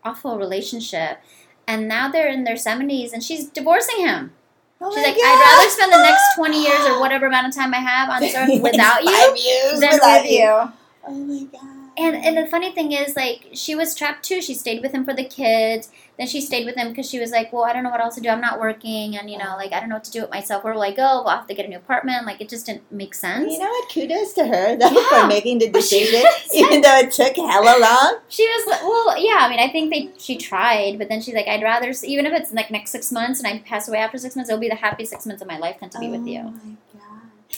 awful 0.04 0.38
relationship. 0.38 1.22
And 1.66 1.88
now 1.88 2.10
they're 2.10 2.28
in 2.28 2.44
their 2.44 2.56
70s 2.56 3.14
and 3.14 3.24
she's 3.24 3.46
divorcing 3.46 4.06
him. 4.06 4.34
Oh 4.82 4.94
She's 4.94 5.04
like, 5.04 5.16
God. 5.16 5.24
I'd 5.24 5.58
rather 5.58 5.70
spend 5.70 5.94
the 5.94 6.04
next 6.04 6.36
20 6.36 6.62
years 6.62 6.86
or 6.88 7.00
whatever 7.02 7.28
amount 7.28 7.48
of 7.48 7.56
time 7.56 7.74
I 7.74 7.78
have 7.78 8.10
on 8.10 8.22
this 8.22 8.36
earth 8.36 8.50
without 8.62 9.04
you 9.04 9.80
than 9.80 9.92
without 9.94 10.24
with 10.24 10.32
you. 10.32 10.72
Oh 11.08 11.14
my 11.16 11.46
god! 11.46 11.90
And 11.98 12.16
and 12.16 12.38
the 12.38 12.46
funny 12.48 12.72
thing 12.72 12.92
is, 12.92 13.16
like, 13.16 13.48
she 13.54 13.74
was 13.74 13.96
trapped 13.96 14.24
too. 14.24 14.42
She 14.42 14.54
stayed 14.54 14.82
with 14.82 14.92
him 14.92 15.06
for 15.06 15.14
the 15.14 15.24
kids. 15.26 15.90
Then 16.18 16.28
she 16.28 16.42
stayed 16.42 16.66
with 16.66 16.76
him 16.76 16.90
because 16.90 17.10
she 17.10 17.18
was 17.20 17.32
like, 17.32 17.54
well, 17.54 17.64
I 17.64 17.72
don't 17.72 17.84
know 17.84 17.90
what 17.90 18.02
else 18.02 18.16
to 18.16 18.22
do. 18.22 18.28
I'm 18.28 18.42
not 18.42 18.60
working, 18.60 19.16
and 19.18 19.30
you 19.32 19.38
know, 19.38 19.56
like, 19.56 19.72
I 19.72 19.80
don't 19.80 19.88
know 19.88 19.96
what 19.96 20.04
to 20.06 20.12
do 20.12 20.22
with 20.22 20.30
myself. 20.30 20.64
Where 20.66 20.74
will 20.74 20.82
I 20.82 20.92
go? 20.92 21.24
Well, 21.24 21.30
I 21.30 21.36
have 21.38 21.48
to 21.48 21.54
get 21.54 21.66
a 21.66 21.70
new 21.70 21.78
apartment. 21.78 22.26
Like, 22.26 22.42
it 22.42 22.50
just 22.50 22.66
didn't 22.66 22.92
make 22.92 23.16
sense. 23.16 23.52
You 23.54 23.60
know 23.60 23.70
what? 23.70 23.90
Kudos 23.90 24.34
to 24.34 24.46
her 24.46 24.76
though 24.76 24.90
Yeah. 24.92 25.22
for 25.22 25.28
making 25.28 25.60
the 25.60 25.70
decision, 25.80 26.22
even 26.54 26.82
though 26.82 26.98
it 26.98 27.12
took 27.12 27.36
hella 27.38 27.80
long. 27.80 28.20
She 28.28 28.44
was 28.46 28.68
like, 28.68 28.82
well, 28.84 29.18
yeah. 29.18 29.38
I 29.40 29.50
mean, 29.50 29.60
I 29.60 29.70
think 29.72 29.92
they 29.94 30.10
she 30.18 30.38
tried, 30.38 30.98
but 31.00 31.08
then 31.08 31.22
she's 31.22 31.34
like, 31.34 31.48
I'd 31.48 31.64
rather 31.64 31.94
even 32.04 32.26
if 32.26 32.34
it's 32.34 32.52
like 32.54 32.70
next 32.72 32.92
six 32.92 33.10
months 33.12 33.40
and 33.40 33.48
I 33.48 33.60
pass 33.60 33.88
away 33.88 34.00
after 34.00 34.18
six 34.18 34.36
months, 34.36 34.50
it'll 34.50 34.60
be 34.60 34.70
the 34.70 34.76
happiest 34.76 35.12
six 35.12 35.26
months 35.26 35.42
of 35.42 35.48
my 35.48 35.58
life 35.58 35.80
than 35.80 35.90
to 35.92 36.00
be 36.00 36.10
with 36.10 36.22
Oh 36.22 36.26
you. 36.26 36.78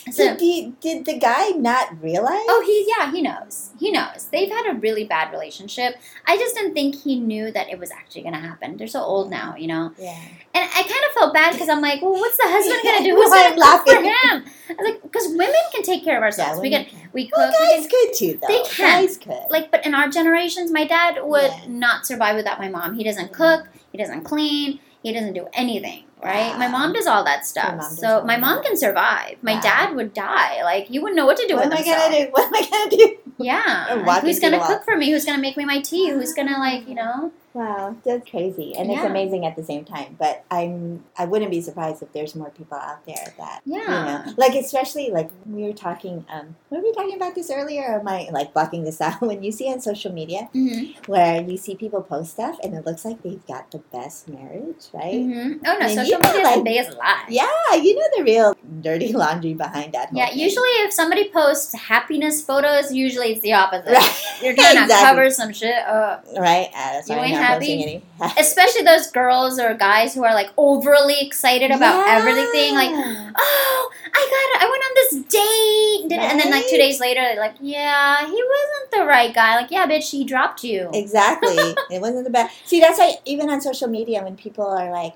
So, 0.09 0.35
Did, 0.35 0.39
the, 0.39 0.73
did 0.81 1.05
the 1.05 1.17
guy 1.19 1.49
not 1.49 2.01
realize? 2.01 2.41
oh, 2.49 2.63
he 2.65 2.85
yeah, 2.97 3.11
he 3.11 3.21
knows. 3.21 3.69
He 3.79 3.91
knows. 3.91 4.29
They've 4.31 4.49
had 4.49 4.65
a 4.71 4.79
really 4.79 5.03
bad 5.03 5.31
relationship. 5.31 5.95
I 6.25 6.37
just 6.37 6.55
didn't 6.55 6.73
think 6.73 6.95
he 6.95 7.19
knew 7.19 7.51
that 7.51 7.69
it 7.69 7.77
was 7.77 7.91
actually 7.91 8.21
going 8.23 8.33
to 8.33 8.39
happen. 8.39 8.77
They're 8.77 8.87
so 8.87 9.01
old 9.01 9.29
now, 9.29 9.55
you 9.55 9.67
know. 9.67 9.91
yeah. 9.99 10.17
And 10.53 10.69
I 10.69 10.81
kind 10.81 11.05
of 11.07 11.13
felt 11.13 11.33
bad 11.33 11.53
because 11.53 11.69
I'm 11.69 11.81
like, 11.81 12.01
well, 12.01 12.11
what's 12.13 12.35
the 12.37 12.43
husband 12.45 12.79
gonna 12.83 13.03
do? 13.03 13.09
Yeah, 13.09 13.15
Who's 13.15 13.29
gonna 13.29 13.55
cook 13.55 13.87
for 13.87 14.01
him? 14.01 14.45
I 14.69 14.81
was 14.81 14.91
like, 14.91 15.01
because 15.03 15.27
women 15.29 15.53
can 15.73 15.83
take 15.83 16.03
care 16.03 16.17
of 16.17 16.23
ourselves. 16.23 16.59
we 16.59 16.69
can, 16.69 16.85
can. 16.85 17.09
we 17.13 17.27
cook. 17.29 17.37
Well, 17.37 17.51
we 17.61 17.77
guys 17.81 17.87
can, 17.87 18.07
could 18.07 18.13
too, 18.17 18.39
though. 18.41 18.47
They 18.47 18.61
can. 18.63 19.01
Guys 19.05 19.17
could. 19.17 19.45
like, 19.49 19.71
but 19.71 19.85
in 19.85 19.93
our 19.95 20.09
generations, 20.09 20.71
my 20.71 20.85
dad 20.85 21.19
would 21.23 21.43
Yeah. 21.51 21.65
not 21.69 22.05
survive 22.05 22.35
without 22.35 22.59
my 22.59 22.67
mom. 22.69 22.95
He 22.95 23.03
doesn't 23.03 23.31
cook. 23.31 23.67
He 23.91 23.97
doesn't 23.97 24.23
clean. 24.23 24.79
He 25.03 25.13
doesn't 25.13 25.33
do 25.33 25.47
anything. 25.53 26.03
Right? 26.23 26.57
My 26.57 26.67
mom 26.67 26.93
does 26.93 27.07
all 27.07 27.23
that 27.23 27.45
stuff. 27.45 27.77
mom 27.77 27.91
so 27.91 28.23
my 28.23 28.37
mom 28.37 28.63
can 28.63 28.77
survive. 28.77 29.37
My 29.41 29.55
Wow. 29.55 29.61
dad 29.61 29.95
would 29.95 30.13
die. 30.13 30.63
Like 30.63 30.89
you 30.89 31.01
wouldn't 31.01 31.17
know 31.17 31.25
what 31.25 31.37
to 31.37 31.47
do 31.47 31.55
what 31.55 31.65
am 31.65 31.69
with 31.71 31.79
I 31.79 31.83
gonna 31.83 32.25
do? 32.25 32.31
What 32.31 32.45
am 32.47 32.53
I 32.55 32.67
gonna 32.69 32.89
do? 32.91 33.17
Yeah. 33.37 33.95
Like, 34.05 34.21
who's 34.23 34.39
gonna 34.39 34.59
cook 34.65 34.83
for 34.85 34.95
me? 34.97 35.09
Who's 35.11 35.25
gonna 35.25 35.41
make 35.41 35.57
me 35.57 35.65
my 35.65 35.79
tea? 35.79 36.09
Who's 36.09 36.33
gonna 36.33 36.59
like 36.59 36.87
you 36.87 36.95
know? 36.95 37.31
Wow, 37.53 37.95
that's 38.05 38.29
crazy, 38.29 38.73
and 38.77 38.89
it's 38.89 39.03
amazing 39.03 39.45
at 39.45 39.55
the 39.57 39.63
same 39.63 39.83
time. 39.83 40.15
But 40.17 40.45
I'm 40.49 41.03
I 41.17 41.25
wouldn't 41.25 41.51
be 41.51 41.59
surprised 41.61 42.01
if 42.01 42.13
there's 42.13 42.33
more 42.35 42.49
people 42.49 42.77
out 42.77 43.05
there 43.05 43.33
that 43.37 43.61
yeah, 43.65 43.77
you 43.77 43.83
Yeah. 43.83 44.23
know, 44.25 44.33
like 44.37 44.55
especially 44.55 45.09
like 45.11 45.29
we 45.45 45.63
were 45.63 45.73
talking. 45.73 46.25
Um, 46.31 46.55
were 46.69 46.79
we 46.79 46.93
talking 46.93 47.15
about 47.15 47.35
this 47.35 47.51
earlier? 47.51 47.83
Or 47.83 47.99
am 47.99 48.07
I 48.07 48.29
like 48.31 48.53
blocking 48.53 48.83
this 48.85 49.01
out? 49.01 49.19
When 49.31 49.43
you 49.43 49.51
see 49.51 49.67
on 49.71 49.81
social 49.81 50.13
media 50.13 50.49
hmm 50.53 50.91
where 51.07 51.41
you 51.41 51.57
see 51.57 51.75
people 51.75 52.01
post 52.01 52.31
stuff 52.31 52.57
and 52.63 52.73
it 52.75 52.85
looks 52.85 53.03
like 53.03 53.21
they've 53.23 53.45
got 53.47 53.69
the 53.71 53.79
best 53.91 54.29
marriage, 54.29 54.87
right? 54.93 55.19
hmm 55.21 55.53
Oh 55.65 55.77
no, 55.77 55.79
And 55.87 55.91
social 55.91 56.05
you 56.05 56.19
know, 56.19 56.31
media 56.31 56.39
is 56.39 56.43
like- 56.45 56.55
the 56.55 56.63
biggest 56.63 56.97
lie. 56.97 57.25
Yeah, 57.27 57.75
you 57.75 57.95
know 57.97 58.07
the 58.17 58.23
real 58.23 58.55
dirty 58.81 59.11
laundry 59.21 59.53
behind 59.55 59.93
that. 59.93 60.09
Yeah, 60.13 60.29
thing. 60.29 60.39
usually 60.39 60.69
if 60.85 60.93
somebody 60.93 61.29
posts 61.29 61.73
happiness 61.75 62.41
photos, 62.41 62.93
usually 62.93 63.33
it's 63.33 63.41
the 63.41 63.53
opposite. 63.53 63.91
Right. 63.91 64.23
You're 64.41 64.55
trying 64.61 64.87
to 64.87 64.93
cover 64.93 65.29
some 65.29 65.51
shit 65.51 65.75
up. 65.85 66.25
right. 66.37 66.69
Uh, 66.73 66.93
that's 66.93 67.09
You 67.09 67.15
ain't 67.15 67.40
happy? 67.41 68.01
Especially 68.37 68.83
those 68.83 69.07
girls 69.11 69.59
or 69.59 69.73
guys 69.73 70.13
who 70.13 70.23
are 70.23 70.33
like 70.33 70.49
overly 70.57 71.15
excited 71.19 71.71
about 71.71 72.05
Yeah. 72.05 72.17
everything. 72.17 72.75
Like, 72.75 72.91
oh, 72.91 73.91
I 74.13 74.21
got 74.33 74.47
it. 74.55 74.61
I 74.61 74.69
went 74.69 74.83
on 74.83 74.93
this 74.95 75.31
date. 75.31 76.17
It. 76.17 76.31
And 76.31 76.39
then 76.39 76.51
like 76.51 76.67
two 76.69 76.77
days 76.77 76.99
later, 76.99 77.21
they're 77.21 77.39
like, 77.39 77.55
yeah, 77.59 78.19
he 78.25 78.31
wasn't 78.31 78.91
the 78.91 79.05
right 79.05 79.33
guy. 79.33 79.55
Like, 79.55 79.71
yeah, 79.71 79.87
bitch, 79.87 80.11
he 80.11 80.23
dropped 80.23 80.63
you. 80.63 80.89
Exactly. 80.93 81.55
it 81.91 82.01
wasn't 82.01 82.23
the 82.25 82.29
best. 82.29 82.55
See, 82.67 82.79
that's 82.79 82.99
why 82.99 83.15
even 83.25 83.49
on 83.49 83.61
social 83.61 83.87
media, 83.87 84.23
when 84.23 84.35
people 84.35 84.65
are 84.65 84.91
like, 84.91 85.13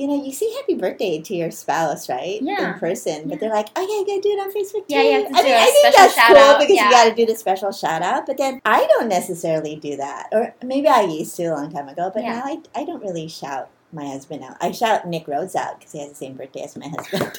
you 0.00 0.06
know, 0.08 0.24
you 0.24 0.32
say 0.32 0.50
happy 0.54 0.74
birthday 0.76 1.20
to 1.20 1.34
your 1.34 1.50
spouse, 1.50 2.08
right? 2.08 2.40
Yeah. 2.40 2.72
In 2.72 2.78
person, 2.80 3.24
but 3.28 3.34
Yeah. 3.34 3.36
they're 3.40 3.50
like, 3.54 3.68
oh 3.76 3.82
yeah, 3.82 3.98
you 3.98 4.06
gotta 4.06 4.22
do 4.22 4.30
it 4.30 4.40
on 4.40 4.50
Facebook 4.50 4.88
too. 4.88 4.94
Yeah, 4.94 5.18
to 5.20 5.26
I 5.26 5.42
mean, 5.42 5.52
I 5.54 5.66
think 5.66 5.94
that's 5.94 6.14
cool 6.26 6.36
out, 6.38 6.58
because 6.58 6.74
yeah. 6.74 6.84
you 6.86 6.90
gotta 6.90 7.14
do 7.14 7.26
the 7.26 7.36
special 7.36 7.70
shout 7.70 8.00
out. 8.00 8.24
But 8.24 8.38
then 8.38 8.62
I 8.64 8.86
don't 8.86 9.08
necessarily 9.08 9.76
do 9.76 9.96
that, 9.98 10.28
or 10.32 10.54
maybe 10.64 10.88
I 10.88 11.02
used 11.02 11.36
to 11.36 11.44
a 11.44 11.54
long 11.54 11.70
time 11.70 11.88
ago, 11.88 12.10
but 12.14 12.22
Yeah. 12.22 12.36
now 12.36 12.42
I, 12.46 12.62
I 12.74 12.84
don't 12.86 13.02
really 13.02 13.28
shout 13.28 13.68
my 13.92 14.06
husband 14.06 14.42
out. 14.42 14.56
I 14.60 14.70
shout 14.70 15.06
Nick 15.06 15.28
Rhodes 15.28 15.54
out 15.54 15.78
because 15.80 15.92
he 15.92 15.98
has 16.00 16.08
the 16.10 16.14
same 16.14 16.34
birthday 16.34 16.62
as 16.62 16.76
my 16.78 16.88
husband. 16.88 17.38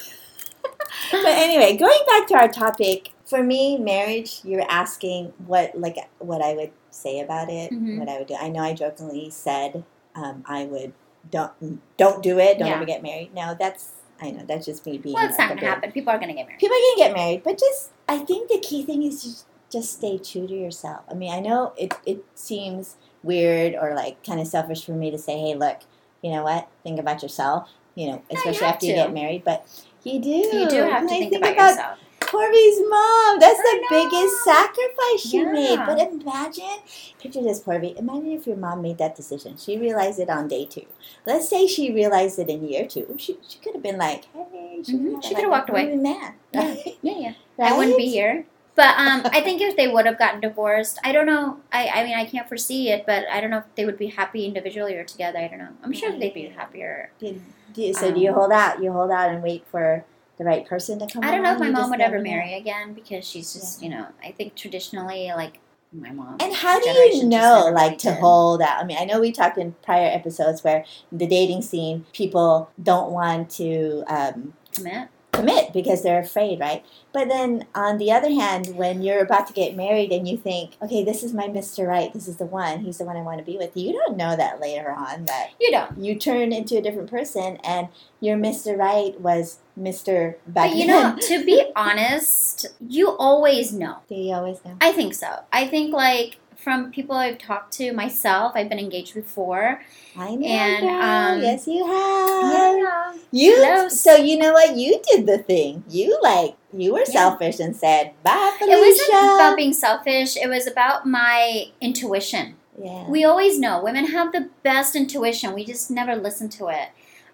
but 1.10 1.24
anyway, 1.26 1.76
going 1.76 1.98
back 2.06 2.28
to 2.28 2.34
our 2.34 2.48
topic, 2.48 3.10
for 3.24 3.42
me, 3.42 3.76
marriage, 3.78 4.40
you're 4.44 4.66
asking 4.70 5.32
what 5.46 5.76
like 5.76 5.96
what 6.20 6.40
I 6.42 6.54
would 6.54 6.70
say 6.90 7.18
about 7.20 7.48
it, 7.50 7.72
Mhm. 7.72 7.98
what 7.98 8.08
I 8.08 8.18
would 8.18 8.28
do. 8.28 8.36
I 8.38 8.48
know 8.50 8.60
I 8.60 8.72
jokingly 8.74 9.30
said 9.30 9.82
um, 10.14 10.44
I 10.46 10.64
would 10.66 10.92
don't 11.30 11.80
don't 11.96 12.22
do 12.22 12.38
it, 12.38 12.58
don't 12.58 12.68
Yeah. 12.68 12.74
ever 12.76 12.84
get 12.84 13.02
married. 13.02 13.34
No, 13.34 13.54
that's 13.58 13.92
I 14.20 14.30
know 14.30 14.44
that's 14.46 14.66
just 14.66 14.86
me 14.86 14.98
being. 14.98 15.14
well, 15.14 15.26
it's 15.28 15.38
not 15.38 15.50
like 15.50 15.58
a 15.58 15.60
going 15.60 15.70
to 15.70 15.74
happen. 15.74 15.92
People 15.92 16.12
are 16.12 16.18
going 16.18 16.28
to 16.28 16.34
get 16.34 16.46
married. 16.46 16.60
People 16.60 16.76
are 16.76 16.80
gonna 16.96 17.08
get 17.08 17.16
married, 17.16 17.42
but 17.42 17.58
just 17.58 17.90
I 18.08 18.18
think 18.18 18.48
the 18.50 18.58
key 18.58 18.84
thing 18.84 19.02
is 19.02 19.22
just 19.22 19.46
just 19.70 19.92
stay 19.94 20.18
true 20.18 20.46
to 20.46 20.54
yourself. 20.54 21.00
I 21.10 21.14
mean, 21.14 21.32
I 21.32 21.40
know 21.40 21.72
it 21.76 21.94
it 22.06 22.24
seems 22.34 22.96
weird 23.22 23.74
or 23.74 23.94
like 23.94 24.22
kind 24.24 24.40
of 24.40 24.46
selfish 24.46 24.84
for 24.84 24.92
me 24.92 25.10
to 25.10 25.18
say, 25.18 25.38
hey, 25.38 25.54
look, 25.54 25.78
you 26.22 26.30
know 26.30 26.42
what? 26.42 26.68
Think 26.82 26.98
about 27.00 27.22
yourself. 27.22 27.68
You 27.94 28.08
know, 28.08 28.22
you 28.30 28.36
especially 28.38 28.66
have 28.66 28.74
after 28.74 28.86
you 28.86 28.94
get 28.94 29.12
married, 29.12 29.44
but 29.44 29.66
you 30.04 30.20
do. 30.20 30.28
You 30.30 30.68
do 30.68 30.76
have 30.82 31.02
And 31.02 31.08
to 31.08 31.14
I 31.14 31.18
think, 31.18 31.34
about, 31.36 31.56
yourself. 31.56 31.98
Corby's 32.32 32.80
mom. 32.88 33.38
That's 33.38 33.60
I 33.60 33.62
the 33.62 33.86
biggest 33.90 34.44
sacrifice 34.44 35.20
she 35.20 35.38
Yeah. 35.38 35.52
made. 35.52 35.78
But 35.86 35.98
imagine, 36.00 36.80
picture 37.20 37.42
this, 37.42 37.60
Corby. 37.60 37.94
Imagine 37.98 38.32
if 38.32 38.46
your 38.46 38.56
mom 38.56 38.80
made 38.82 38.98
that 38.98 39.14
decision. 39.14 39.56
She 39.58 39.76
realized 39.78 40.18
it 40.18 40.30
on 40.30 40.48
day 40.48 40.64
two. 40.64 40.86
Let's 41.26 41.48
say 41.48 41.66
she 41.66 41.92
realized 41.92 42.38
it 42.38 42.48
in 42.48 42.66
year 42.66 42.86
two. 42.88 43.14
She, 43.18 43.36
she 43.46 43.58
could 43.58 43.74
have 43.74 43.82
been 43.82 43.98
like, 43.98 44.24
hey, 44.32 44.80
she, 44.84 44.94
Mhm. 44.94 45.14
had, 45.14 45.24
She 45.24 45.34
like, 45.34 45.42
coulda 45.44 45.48
walked 45.50 45.70
away. 45.70 45.94
man. 45.94 46.34
Yeah. 46.52 46.60
Right? 46.60 46.98
Yeah, 47.02 47.18
yeah. 47.18 47.32
I 47.58 47.76
wouldn't 47.76 47.98
be 47.98 48.06
here. 48.08 48.46
But 48.74 48.96
um, 48.96 49.20
I 49.26 49.42
think 49.42 49.60
if 49.60 49.76
they 49.76 49.86
would 49.86 50.06
have 50.06 50.18
gotten 50.18 50.40
divorced, 50.40 50.98
I 51.04 51.12
don't 51.12 51.26
know. 51.26 51.58
I, 51.70 51.88
I 51.88 52.04
mean, 52.04 52.14
I 52.16 52.24
can't 52.24 52.48
foresee 52.48 52.88
it, 52.88 53.04
but 53.04 53.28
I 53.30 53.38
don't 53.42 53.50
know 53.50 53.58
if 53.58 53.74
they 53.74 53.84
would 53.84 53.98
be 53.98 54.06
happy 54.06 54.46
individually 54.46 54.94
or 54.96 55.04
together. 55.04 55.38
I 55.38 55.48
don't 55.48 55.58
know. 55.58 55.68
I'm 55.84 55.92
sure 55.92 56.10
they'd 56.18 56.32
be 56.32 56.46
happier. 56.48 57.10
Did, 57.18 57.42
do, 57.74 57.92
so 57.92 58.10
do 58.10 58.18
you 58.18 58.30
Um, 58.30 58.34
hold 58.36 58.52
out? 58.52 58.82
You 58.82 58.90
hold 58.92 59.10
out 59.10 59.28
and 59.30 59.42
wait 59.42 59.64
for 59.70 60.06
the 60.42 60.48
right 60.48 60.66
person 60.66 60.98
to 60.98 61.06
come 61.06 61.24
I 61.24 61.30
don't 61.30 61.42
know 61.42 61.54
if 61.54 61.60
my 61.60 61.70
mom 61.70 61.90
would 61.90 62.00
ever 62.00 62.20
marry 62.20 62.54
again 62.54 62.94
because 62.94 63.26
she's 63.26 63.52
just, 63.52 63.82
you 63.82 63.88
know, 63.88 64.06
I 64.22 64.32
think 64.32 64.54
traditionally, 64.54 65.30
like 65.34 65.60
my 65.92 66.10
mom. 66.10 66.36
And 66.40 66.54
how 66.54 66.80
do 66.80 66.88
you 66.88 67.24
know, 67.24 67.70
like, 67.72 67.98
to 67.98 68.10
did. 68.10 68.18
hold 68.18 68.62
out? 68.62 68.82
I 68.82 68.84
mean, 68.84 68.96
I 68.98 69.04
know 69.04 69.20
we 69.20 69.32
talked 69.32 69.58
in 69.58 69.74
prior 69.82 70.10
episodes 70.10 70.64
where 70.64 70.84
the 71.10 71.26
dating 71.26 71.62
scene, 71.62 72.06
people 72.12 72.70
don't 72.82 73.12
want 73.12 73.50
to 73.50 74.04
um, 74.08 74.54
commit? 74.74 75.08
commit 75.32 75.72
because 75.72 76.02
they're 76.02 76.20
afraid, 76.20 76.60
right? 76.60 76.84
But 77.12 77.28
then 77.28 77.66
on 77.74 77.98
the 77.98 78.12
other 78.12 78.30
hand, 78.30 78.76
when 78.76 79.02
you're 79.02 79.22
about 79.22 79.46
to 79.46 79.52
get 79.52 79.74
married 79.74 80.12
and 80.12 80.28
you 80.28 80.36
think, 80.36 80.76
okay, 80.82 81.02
this 81.04 81.22
is 81.22 81.32
my 81.32 81.48
Mr. 81.48 81.86
Right, 81.86 82.12
this 82.12 82.28
is 82.28 82.36
the 82.36 82.46
one, 82.46 82.80
he's 82.80 82.98
the 82.98 83.04
one 83.04 83.16
I 83.16 83.22
want 83.22 83.38
to 83.38 83.44
be 83.44 83.56
with, 83.56 83.76
you 83.76 83.92
don't 83.92 84.16
know 84.16 84.36
that 84.36 84.60
later 84.60 84.90
on 84.90 85.24
that 85.26 85.50
You 85.58 85.70
don't. 85.70 85.98
you 86.02 86.18
turn 86.18 86.52
into 86.52 86.76
a 86.76 86.82
different 86.82 87.10
person 87.10 87.56
and 87.64 87.88
your 88.20 88.36
Mr. 88.36 88.76
Right 88.76 89.18
was 89.20 89.58
Mr. 89.78 90.34
back 90.46 90.70
But 90.70 90.76
you 90.76 90.86
know, 90.86 91.16
to 91.28 91.44
be 91.44 91.64
honest, 91.76 92.66
you 92.86 93.10
always 93.16 93.72
know. 93.72 93.96
Do 94.08 94.14
you 94.14 94.34
always 94.34 94.62
know? 94.64 94.76
I 94.80 94.92
think 94.92 95.14
so. 95.14 95.28
I 95.52 95.66
think 95.66 95.92
like 95.94 96.38
from 96.56 96.92
people 96.92 97.16
I've 97.16 97.38
talked 97.38 97.72
to 97.74 97.92
myself. 97.92 98.52
I've 98.54 98.68
been 98.68 98.78
engaged 98.78 99.14
before. 99.14 99.82
I 100.16 100.36
know. 100.36 100.46
And, 100.46 100.84
um, 100.86 101.42
yes, 101.42 101.66
you 101.66 101.84
have. 101.84 102.52
Yeah. 102.52 103.14
You 103.32 103.56
Close. 103.56 104.00
so 104.00 104.14
you 104.16 104.38
know 104.38 104.52
what 104.52 104.76
you 104.76 105.00
did 105.10 105.26
the 105.26 105.38
thing. 105.38 105.82
You 105.88 106.18
like 106.22 106.54
you 106.72 106.92
were 106.92 107.00
Yeah. 107.08 107.12
selfish 107.12 107.58
and 107.58 107.74
said 107.74 108.12
bye, 108.22 108.54
Felicia. 108.58 108.76
It 108.76 108.80
wasn't 108.80 109.34
about 109.40 109.56
being 109.56 109.72
selfish. 109.72 110.36
It 110.36 110.48
was 110.48 110.66
about 110.68 111.04
my 111.06 111.64
intuition. 111.80 112.54
yeah. 112.80 113.08
We 113.08 113.24
always 113.24 113.58
know 113.58 113.82
women 113.82 114.06
have 114.06 114.30
the 114.32 114.48
best 114.62 114.94
intuition. 114.94 115.54
We 115.54 115.64
just 115.64 115.90
never 115.90 116.14
listen 116.14 116.48
to 116.50 116.68
it. 116.68 116.88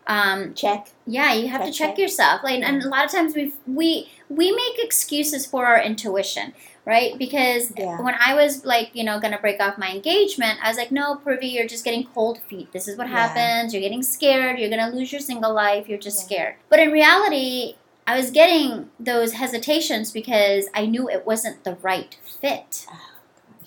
Um, 0.09 0.55
check. 0.55 0.89
yeah, 1.07 1.35
you 1.35 1.49
have 1.49 1.61
to 1.61 1.67
Check, 1.67 1.75
check 1.75 1.89
check. 1.91 1.99
yourself. 1.99 2.43
Like, 2.43 2.63
and 2.63 2.83
a 2.83 2.89
lot 2.89 3.05
of 3.05 3.11
times 3.13 3.35
we 3.35 3.53
we 3.67 4.09
we 4.31 4.51
make 4.53 4.79
excuses 4.79 5.45
for 5.47 5.67
our 5.67 5.81
intuition, 5.81 6.55
right? 6.87 7.17
Because 7.19 7.73
Yeah. 7.77 8.01
when 8.01 8.15
I 8.19 8.35
was 8.35 8.65
like, 8.65 8.91
you 8.95 9.05
know, 9.05 9.21
gonna 9.21 9.39
break 9.39 9.61
off 9.61 9.77
my 9.77 9.91
engagement, 9.91 10.59
I 10.63 10.69
was 10.69 10.79
like, 10.79 10.91
no, 10.91 11.17
Privy, 11.17 11.49
you're 11.49 11.67
just 11.67 11.85
getting 11.85 12.05
cold 12.05 12.39
feet. 12.49 12.73
This 12.73 12.89
is 12.89 12.97
what 12.97 13.09
Yeah. 13.09 13.29
happens. 13.29 13.75
You're 13.75 13.83
getting 13.83 14.03
scared. 14.03 14.59
You're 14.59 14.71
gonna 14.71 14.91
lose 14.91 15.13
your 15.13 15.21
single 15.21 15.53
life. 15.53 15.89
You're 15.89 15.99
just 15.99 16.21
Yeah. 16.21 16.25
scared. 16.37 16.55
But 16.71 16.81
in 16.81 16.91
reality, 16.91 17.77
I 18.07 18.17
was 18.17 18.31
getting 18.31 18.89
those 18.99 19.35
hesitations 19.35 20.11
because 20.11 20.69
I 20.75 20.87
knew 20.87 21.11
it 21.11 21.27
wasn't 21.27 21.65
the 21.65 21.75
right 21.83 22.17
fit, 22.41 22.87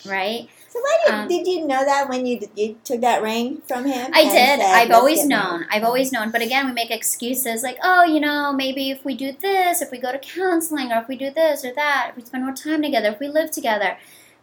right? 0.05 0.49
So 0.73 0.79
why 0.79 0.97
did, 1.05 1.13
Um, 1.13 1.27
did 1.27 1.47
you 1.47 1.67
know 1.67 1.83
that 1.83 2.07
when 2.07 2.25
you 2.25 2.39
you 2.55 2.77
took 2.85 3.01
that 3.01 3.21
ring 3.21 3.61
from 3.67 3.83
him? 3.85 4.09
I 4.13 4.23
did. 4.23 4.31
said, 4.31 4.59
I've 4.61 4.91
always 4.91 5.25
known. 5.25 5.51
married"? 5.61 5.67
I've 5.69 5.83
always 5.83 6.11
known. 6.13 6.31
But 6.31 6.41
again, 6.41 6.65
we 6.65 6.71
make 6.71 6.91
excuses 6.91 7.61
like, 7.61 7.77
oh, 7.83 8.03
you 8.05 8.21
know, 8.21 8.53
maybe 8.53 8.89
if 8.89 9.03
we 9.03 9.13
do 9.13 9.33
this, 9.33 9.81
if 9.81 9.91
we 9.91 9.97
go 9.97 10.13
to 10.13 10.17
counseling, 10.19 10.93
or 10.93 10.99
if 11.01 11.09
we 11.09 11.17
do 11.17 11.29
this 11.29 11.65
or 11.65 11.73
that, 11.73 12.07
if 12.11 12.15
we 12.15 12.23
spend 12.23 12.45
more 12.45 12.55
time 12.55 12.81
together, 12.81 13.09
if 13.09 13.19
we 13.19 13.27
live 13.27 13.51
together, 13.51 13.97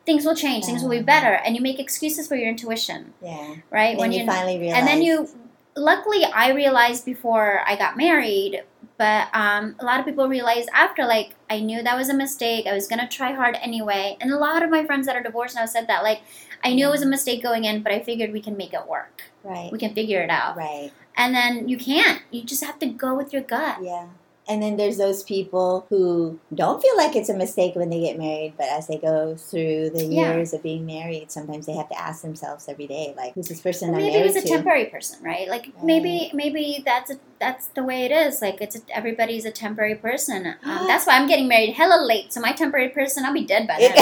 things 0.05 0.27
will 0.27 0.35
change. 0.37 0.67
Things 0.67 0.83
will 0.83 0.91
be 0.91 0.99
Um. 0.99 1.05
better. 1.05 1.33
And 1.45 1.57
you 1.57 1.63
make 1.63 1.79
excuses 1.81 2.29
for 2.29 2.37
your 2.37 2.49
intuition, 2.51 3.15
Yeah. 3.23 3.55
right? 3.71 3.97
When 3.97 4.13
you 4.13 4.27
finally 4.27 4.59
realized. 4.59 4.79
and 4.81 4.87
then 4.87 5.01
you, 5.01 5.31
luckily, 5.77 6.25
I 6.27 6.51
realized 6.51 7.07
before 7.07 7.63
I 7.67 7.75
got 7.77 7.97
married. 7.97 8.65
But 8.99 9.29
um, 9.33 9.77
a 9.79 9.85
lot 9.85 10.01
of 10.01 10.07
people 10.07 10.29
realize 10.29 10.67
after, 10.75 11.07
like, 11.07 11.37
I 11.49 11.61
knew 11.61 11.83
that 11.83 11.97
was 11.97 12.09
a 12.09 12.15
mistake. 12.15 12.67
I 12.67 12.75
was 12.75 12.89
gonna 12.89 13.09
try 13.09 13.33
hard 13.33 13.57
anyway. 13.63 14.17
And 14.21 14.33
a 14.33 14.39
lot 14.39 14.63
of 14.63 14.71
my 14.71 14.85
friends 14.85 15.07
that 15.07 15.15
are 15.15 15.23
divorced 15.23 15.55
now 15.55 15.67
said 15.67 15.87
that, 15.87 16.03
like, 16.03 16.21
I 16.65 16.75
knew 16.75 16.89
it 16.89 16.91
was 16.91 17.03
a 17.03 17.07
mistake 17.07 17.41
going 17.41 17.65
in, 17.65 17.83
but 17.83 17.93
I 17.93 18.01
figured 18.01 18.33
we 18.33 18.43
can 18.43 18.57
make 18.57 18.75
it 18.75 18.89
work. 18.89 19.23
Right. 19.45 19.71
We 19.71 19.79
can 19.79 19.95
figure 19.95 20.21
it 20.21 20.31
out. 20.31 20.57
Right. 20.57 20.91
And 21.17 21.35
then 21.35 21.69
you 21.69 21.79
can't. 21.79 22.23
You 22.33 22.43
just 22.43 22.65
have 22.65 22.79
to 22.81 22.87
go 22.87 23.15
with 23.15 23.33
your 23.33 23.43
gut. 23.43 23.79
Yeah. 23.83 24.09
And 24.49 24.63
then 24.63 24.77
there's 24.79 24.97
those 24.97 25.23
people 25.23 25.87
who 25.91 26.39
don't 26.55 26.81
feel 26.81 26.97
like 26.97 27.15
it's 27.15 27.29
a 27.29 27.35
mistake 27.35 27.75
when 27.77 27.91
they 27.91 28.01
get 28.01 28.19
married, 28.19 28.55
but 28.57 28.67
as 28.67 28.87
they 28.87 28.97
go 28.97 29.37
through 29.37 29.91
the 29.91 30.05
Yeah. 30.07 30.33
years 30.37 30.55
of 30.55 30.63
being 30.63 30.87
married, 30.87 31.31
sometimes 31.31 31.67
they 31.67 31.75
have 31.75 31.89
to 31.91 32.01
ask 32.01 32.23
themselves 32.23 32.67
every 32.67 32.87
day, 32.87 33.13
like, 33.15 33.35
who's 33.35 33.49
this 33.49 33.61
person 33.61 33.91
I'm 33.91 33.97
maybe 33.97 34.09
it 34.09 34.13
married 34.21 34.27
was 34.29 34.37
a 34.37 34.41
to? 34.43 34.49
temporary 34.49 34.87
person, 34.87 35.23
right? 35.23 35.49
Like 35.49 35.71
maybe 35.83 36.31
maybe 36.33 36.83
that's 36.85 37.11
a, 37.11 37.17
that's 37.39 37.67
the 37.69 37.85
way 37.85 38.05
it 38.07 38.11
is. 38.11 38.41
Like 38.41 38.63
it's 38.63 38.77
a, 38.77 38.81
everybody's 38.91 39.45
a 39.45 39.51
temporary 39.51 39.97
person. 39.97 40.47
Um, 40.47 40.57
that's 40.87 41.07
why 41.07 41.17
I'm 41.19 41.29
getting 41.29 41.47
married 41.49 41.75
hella 41.75 42.03
late. 42.03 42.33
So 42.33 42.41
my 42.41 42.53
temporary 42.53 42.89
person, 42.89 43.25
I'll 43.27 43.35
be 43.35 43.45
dead 43.45 43.67
by 43.69 43.79
then. 43.79 43.95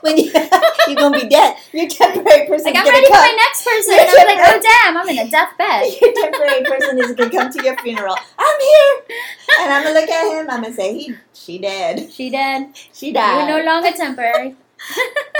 When 0.00 0.16
you, 0.18 0.32
you're 0.88 0.96
gonna 0.96 1.18
be 1.18 1.28
dead, 1.28 1.56
your 1.72 1.88
temporary 1.88 2.46
person 2.46 2.72
Like 2.72 2.76
I'm 2.76 2.86
ready 2.86 3.08
gonna 3.08 3.20
for 3.20 3.26
my 3.26 3.36
next 3.36 3.64
person. 3.64 3.94
And 3.94 4.08
I'm 4.08 4.26
like, 4.26 4.42
oh 4.42 4.60
damn, 4.62 4.96
I'm 4.96 5.08
in 5.08 5.18
a 5.26 5.30
deathbed. 5.30 5.92
Your 6.00 6.12
temporary 6.12 6.64
person 6.64 6.98
is 6.98 7.12
gonna 7.14 7.30
come 7.30 7.52
to 7.52 7.64
your 7.64 7.76
funeral. 7.78 8.16
I'm 8.38 8.60
here, 8.60 9.16
and 9.60 9.72
I'm 9.72 9.82
gonna 9.84 10.00
look 10.00 10.08
at 10.08 10.26
him. 10.26 10.50
I'm 10.50 10.62
gonna 10.62 10.74
say, 10.74 10.94
"He, 10.94 11.14
she 11.32 11.58
dead. 11.58 12.12
She 12.12 12.30
dead. 12.30 12.74
She 12.92 13.12
died. 13.12 13.48
You're 13.48 13.58
no 13.58 13.64
longer 13.64 13.92
temporary. 13.96 14.56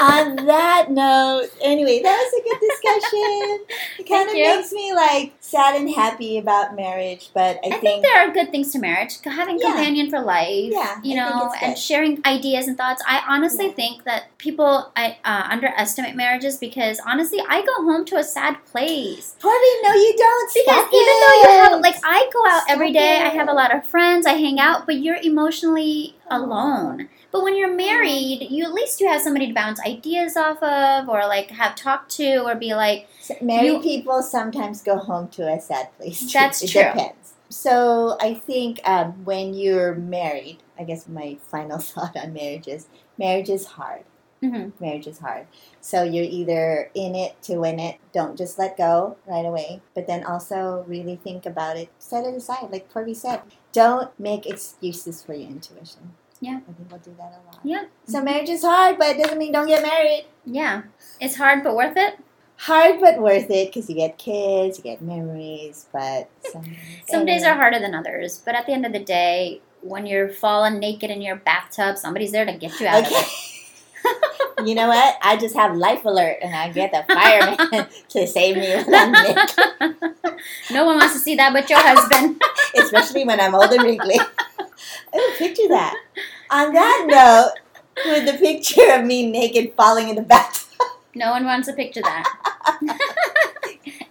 On 0.00 0.36
that 0.46 0.90
note, 0.90 1.48
anyway, 1.60 2.02
that 2.02 2.16
was 2.16 2.32
a 2.32 2.42
good 2.44 2.60
discussion. 2.60 3.66
It 3.98 4.08
kind 4.08 4.28
Thank 4.28 4.30
of 4.30 4.34
you. 4.36 4.44
makes 4.44 4.72
me 4.72 4.92
like 4.92 5.34
sad 5.40 5.76
and 5.76 5.88
happy 5.90 6.38
about 6.38 6.76
marriage, 6.76 7.30
but 7.32 7.58
I, 7.64 7.76
I 7.76 7.78
think 7.80 8.04
there 8.04 8.18
are 8.28 8.30
good 8.32 8.50
things 8.50 8.72
to 8.72 8.78
marriage. 8.78 9.20
Having 9.24 9.58
Yeah. 9.60 9.68
companion 9.68 10.10
for 10.10 10.20
life, 10.20 10.72
Yeah, 10.72 11.00
you 11.02 11.16
know, 11.16 11.50
and 11.62 11.78
sharing 11.78 12.20
ideas 12.26 12.68
and 12.68 12.76
thoughts. 12.76 13.02
I 13.06 13.22
honestly 13.28 13.66
Yeah. 13.68 13.72
think 13.72 14.04
that 14.04 14.36
people 14.38 14.92
I, 14.96 15.16
uh, 15.24 15.44
underestimate 15.50 16.14
marriages 16.14 16.58
because 16.58 17.00
honestly, 17.06 17.40
I 17.48 17.62
go 17.62 17.84
home 17.84 18.04
to 18.06 18.16
a 18.16 18.24
sad 18.24 18.64
place. 18.66 19.34
Harvey, 19.40 19.82
no, 19.82 19.94
you 19.94 20.14
don't. 20.16 20.50
Because 20.54 20.84
even 20.92 21.14
though 21.20 21.42
you 21.42 21.62
have, 21.62 21.80
like, 21.80 21.96
I 22.04 22.28
go 22.32 22.46
out 22.48 22.62
every 22.68 22.88
Stop 22.92 23.00
day, 23.02 23.18
I 23.22 23.28
have 23.28 23.48
a 23.48 23.52
lot 23.52 23.74
of 23.74 23.84
friends, 23.86 24.26
I 24.26 24.32
hang 24.32 24.58
out, 24.58 24.86
but 24.86 24.96
you're 24.96 25.16
emotionally 25.22 26.15
alone. 26.30 27.08
But 27.30 27.42
when 27.42 27.56
you're 27.56 27.74
married, 27.74 28.46
you 28.50 28.64
at 28.64 28.72
least 28.72 29.00
you 29.00 29.08
have 29.08 29.20
somebody 29.20 29.48
to 29.48 29.54
bounce 29.54 29.80
ideas 29.86 30.36
off 30.36 30.62
of, 30.62 31.08
or 31.08 31.26
like 31.26 31.50
have 31.50 31.74
talked 31.74 32.10
to, 32.16 32.38
or 32.44 32.54
be 32.54 32.74
like, 32.74 33.08
S- 33.20 33.32
married 33.42 33.66
you- 33.66 33.80
people 33.80 34.22
sometimes 34.22 34.82
go 34.82 34.96
home 34.98 35.28
to 35.28 35.50
a 35.52 35.60
sad 35.60 35.88
place. 35.98 36.32
That's 36.32 36.62
it 36.62 36.68
true. 36.70 36.82
depends. 36.82 37.34
So 37.48 38.16
I 38.20 38.34
think 38.34 38.80
um, 38.84 39.24
when 39.24 39.54
you're 39.54 39.94
married, 39.94 40.58
I 40.78 40.84
guess 40.84 41.06
my 41.08 41.38
final 41.50 41.78
thought 41.90 42.16
on 42.16 42.32
marriage 42.32 42.66
is 42.68 42.88
marriage 43.18 43.48
is 43.48 43.66
hard. 43.66 44.02
mhm, 44.42 44.72
Marriage 44.80 45.06
is 45.06 45.18
hard. 45.20 45.46
So 45.80 46.02
you're 46.02 46.24
either 46.24 46.90
in 46.94 47.14
it 47.14 47.40
to 47.42 47.56
win 47.58 47.78
it. 47.78 47.96
Don't 48.12 48.36
just 48.36 48.58
let 48.58 48.76
go 48.76 49.16
right 49.26 49.46
away. 49.46 49.80
But 49.94 50.06
then 50.08 50.24
also 50.24 50.84
really 50.88 51.16
think 51.16 51.46
about 51.46 51.76
it. 51.76 51.88
Set 51.98 52.24
it 52.24 52.34
aside, 52.34 52.68
like 52.70 52.92
Corby 52.92 53.14
said. 53.14 53.40
Don't 53.76 54.10
make 54.18 54.46
excuses 54.46 55.22
for 55.22 55.34
your 55.34 55.50
intuition. 55.50 56.14
Yeah. 56.40 56.60
I 56.68 56.72
think 56.72 56.90
we'll 56.90 57.00
do 57.00 57.14
that 57.18 57.32
a 57.38 57.40
lot. 57.46 57.60
yeah, 57.62 57.84
So 58.06 58.22
marriage 58.22 58.48
is 58.48 58.62
hard, 58.62 58.96
but 58.98 59.08
it 59.16 59.22
doesn't 59.22 59.36
mean 59.38 59.52
don't 59.52 59.66
get 59.66 59.82
married. 59.82 60.24
yeah, 60.46 60.82
it's 61.20 61.36
hard 61.36 61.62
but 61.62 61.76
worth 61.76 61.96
it. 61.96 62.18
Hard 62.58 63.00
but 63.00 63.20
worth 63.20 63.50
it 63.50 63.68
because 63.68 63.88
you 63.90 63.94
get 63.96 64.16
kids, 64.16 64.78
you 64.78 64.84
get 64.84 65.02
memories, 65.02 65.86
but 65.92 66.30
some, 66.52 66.64
Some 67.06 67.26
days 67.26 67.42
are 67.44 67.54
harder 67.54 67.78
than 67.78 67.94
others, 67.94 68.40
but 68.44 68.54
at 68.54 68.64
the 68.66 68.72
end 68.72 68.86
of 68.86 68.92
the 68.94 69.04
day, 69.04 69.60
when 69.82 70.06
you're 70.06 70.30
falling 70.30 70.78
naked 70.78 71.10
in 71.10 71.20
your 71.20 71.36
bathtub, 71.36 71.98
somebody's 71.98 72.32
there 72.32 72.46
to 72.46 72.52
get 72.54 72.80
you 72.80 72.86
out 72.86 73.04
Okay. 73.04 73.14
of 73.14 73.22
it. 73.22 73.28
you 74.64 74.74
know 74.74 74.88
what? 74.88 75.16
I 75.22 75.36
just 75.36 75.54
have 75.54 75.76
life 75.76 76.04
alert 76.04 76.38
and 76.42 76.54
I 76.54 76.70
get 76.70 76.92
the 76.92 77.04
fireman 77.12 77.86
to 78.10 78.26
save 78.26 78.56
me 78.56 78.68
when 78.74 78.94
I'm 78.94 79.12
naked, 79.12 79.54
no 80.70 80.84
one 80.84 80.96
wants 80.96 81.14
to 81.14 81.20
see 81.20 81.34
that 81.36 81.52
but 81.52 81.68
your 81.70 81.80
husband. 81.80 82.40
especially 82.76 83.24
when 83.24 83.40
I'm 83.40 83.54
old 83.54 83.70
and 83.72 83.82
wrinkly. 83.82 84.18
Oh, 85.12 85.34
picture 85.38 85.68
that. 85.68 85.94
On 86.50 86.72
that 86.72 87.04
note, 87.06 87.52
with 88.04 88.26
the 88.26 88.38
picture 88.38 88.92
of 88.92 89.04
me 89.04 89.30
naked 89.30 89.72
falling 89.76 90.08
in 90.08 90.16
the 90.16 90.22
bathtub, 90.22 90.68
No 91.14 91.30
one 91.30 91.44
wants 91.44 91.68
to 91.68 91.74
picture 91.74 92.02
that. 92.02 93.32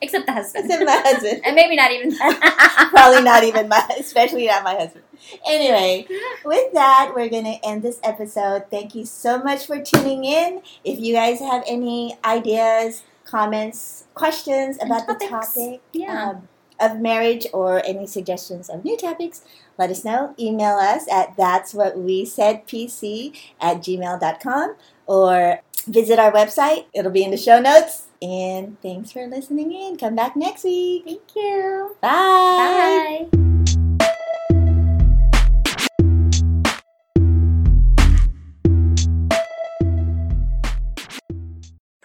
Except 0.06 0.26
the 0.26 0.32
husband. 0.34 0.66
except 0.66 0.86
my 0.86 1.02
husband. 1.06 1.42
and 1.46 1.56
maybe 1.56 1.76
not 1.76 1.92
even 1.92 2.16
Probably 2.90 3.22
not 3.24 3.44
even 3.44 3.68
my, 3.68 3.88
especially 4.00 4.48
not 4.48 4.64
my 4.64 4.76
husband. 4.76 5.04
Anyway, 5.48 6.08
with 6.46 6.72
that, 6.74 7.12
we're 7.16 7.30
going 7.30 7.46
to 7.46 7.58
end 7.68 7.84
this 7.84 8.00
episode. 8.04 8.66
Thank 8.72 8.96
you 8.96 9.06
so 9.06 9.40
much 9.40 9.66
for 9.66 9.82
tuning 9.82 10.24
in. 10.24 10.62
If 10.84 11.00
you 11.00 11.14
guys 11.14 11.40
have 11.40 11.64
any 11.68 12.18
ideas, 12.24 13.04
comments, 13.26 14.06
questions 14.14 14.78
about 14.82 15.08
the 15.08 15.16
topic 15.28 15.82
Yeah. 15.94 16.30
um, 16.30 16.48
of 16.80 17.00
marriage 17.00 17.48
or 17.54 17.82
any 17.86 18.06
suggestions 18.06 18.70
of 18.70 18.84
new 18.86 18.98
topics, 18.98 19.42
let 19.78 19.90
us 19.90 20.04
know. 20.06 20.36
Email 20.40 20.76
us 20.76 21.06
at 21.12 21.36
that's 21.38 21.74
what 21.74 21.98
we 21.98 22.24
said 22.26 22.68
pc 22.68 23.36
at 23.60 23.78
gmail.com 23.78 24.76
or 25.08 25.62
visit 25.88 26.20
our 26.20 26.32
website. 26.32 26.86
It'll 26.94 27.12
be 27.12 27.24
in 27.24 27.32
the 27.32 27.38
show 27.38 27.60
notes. 27.60 28.05
And 28.22 28.80
thanks 28.82 29.12
for 29.12 29.28
listening 29.28 29.72
in. 29.72 29.98
Come 29.98 30.16
back 30.16 30.36
next 30.36 30.64
week. 30.64 31.04
Thank 31.06 31.36
you. 31.36 31.96
Bye. 32.02 33.28
Bye. 33.32 33.46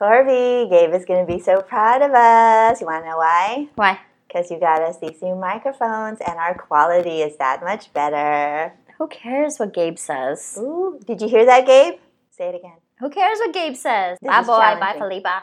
Corby, 0.00 0.66
Gabe 0.70 0.94
is 0.94 1.04
going 1.04 1.26
to 1.26 1.30
be 1.30 1.38
so 1.38 1.60
proud 1.60 2.00
of 2.00 2.12
us. 2.12 2.80
You 2.80 2.86
want 2.86 3.04
to 3.04 3.10
know 3.10 3.18
why? 3.18 3.68
Why? 3.74 4.00
Because 4.26 4.50
you 4.50 4.58
got 4.58 4.80
us 4.80 4.96
these 4.98 5.20
new 5.20 5.34
microphones 5.34 6.20
and 6.26 6.38
our 6.38 6.54
quality 6.54 7.20
is 7.20 7.36
that 7.36 7.62
much 7.62 7.92
better. 7.92 8.72
Who 8.96 9.08
cares 9.08 9.58
what 9.58 9.74
Gabe 9.74 9.98
says? 9.98 10.56
Ooh, 10.58 10.98
did 11.06 11.20
you 11.20 11.28
hear 11.28 11.44
that, 11.44 11.66
Gabe? 11.66 11.98
Say 12.30 12.48
it 12.48 12.54
again. 12.54 12.78
Who 13.00 13.10
cares 13.10 13.38
what 13.40 13.52
Gabe 13.52 13.74
says? 13.74 14.16
This 14.22 14.30
Bye, 14.30 14.40
boy. 14.40 14.46
Bye, 14.56 14.78
challenging. 14.78 15.02
Felicia. 15.02 15.42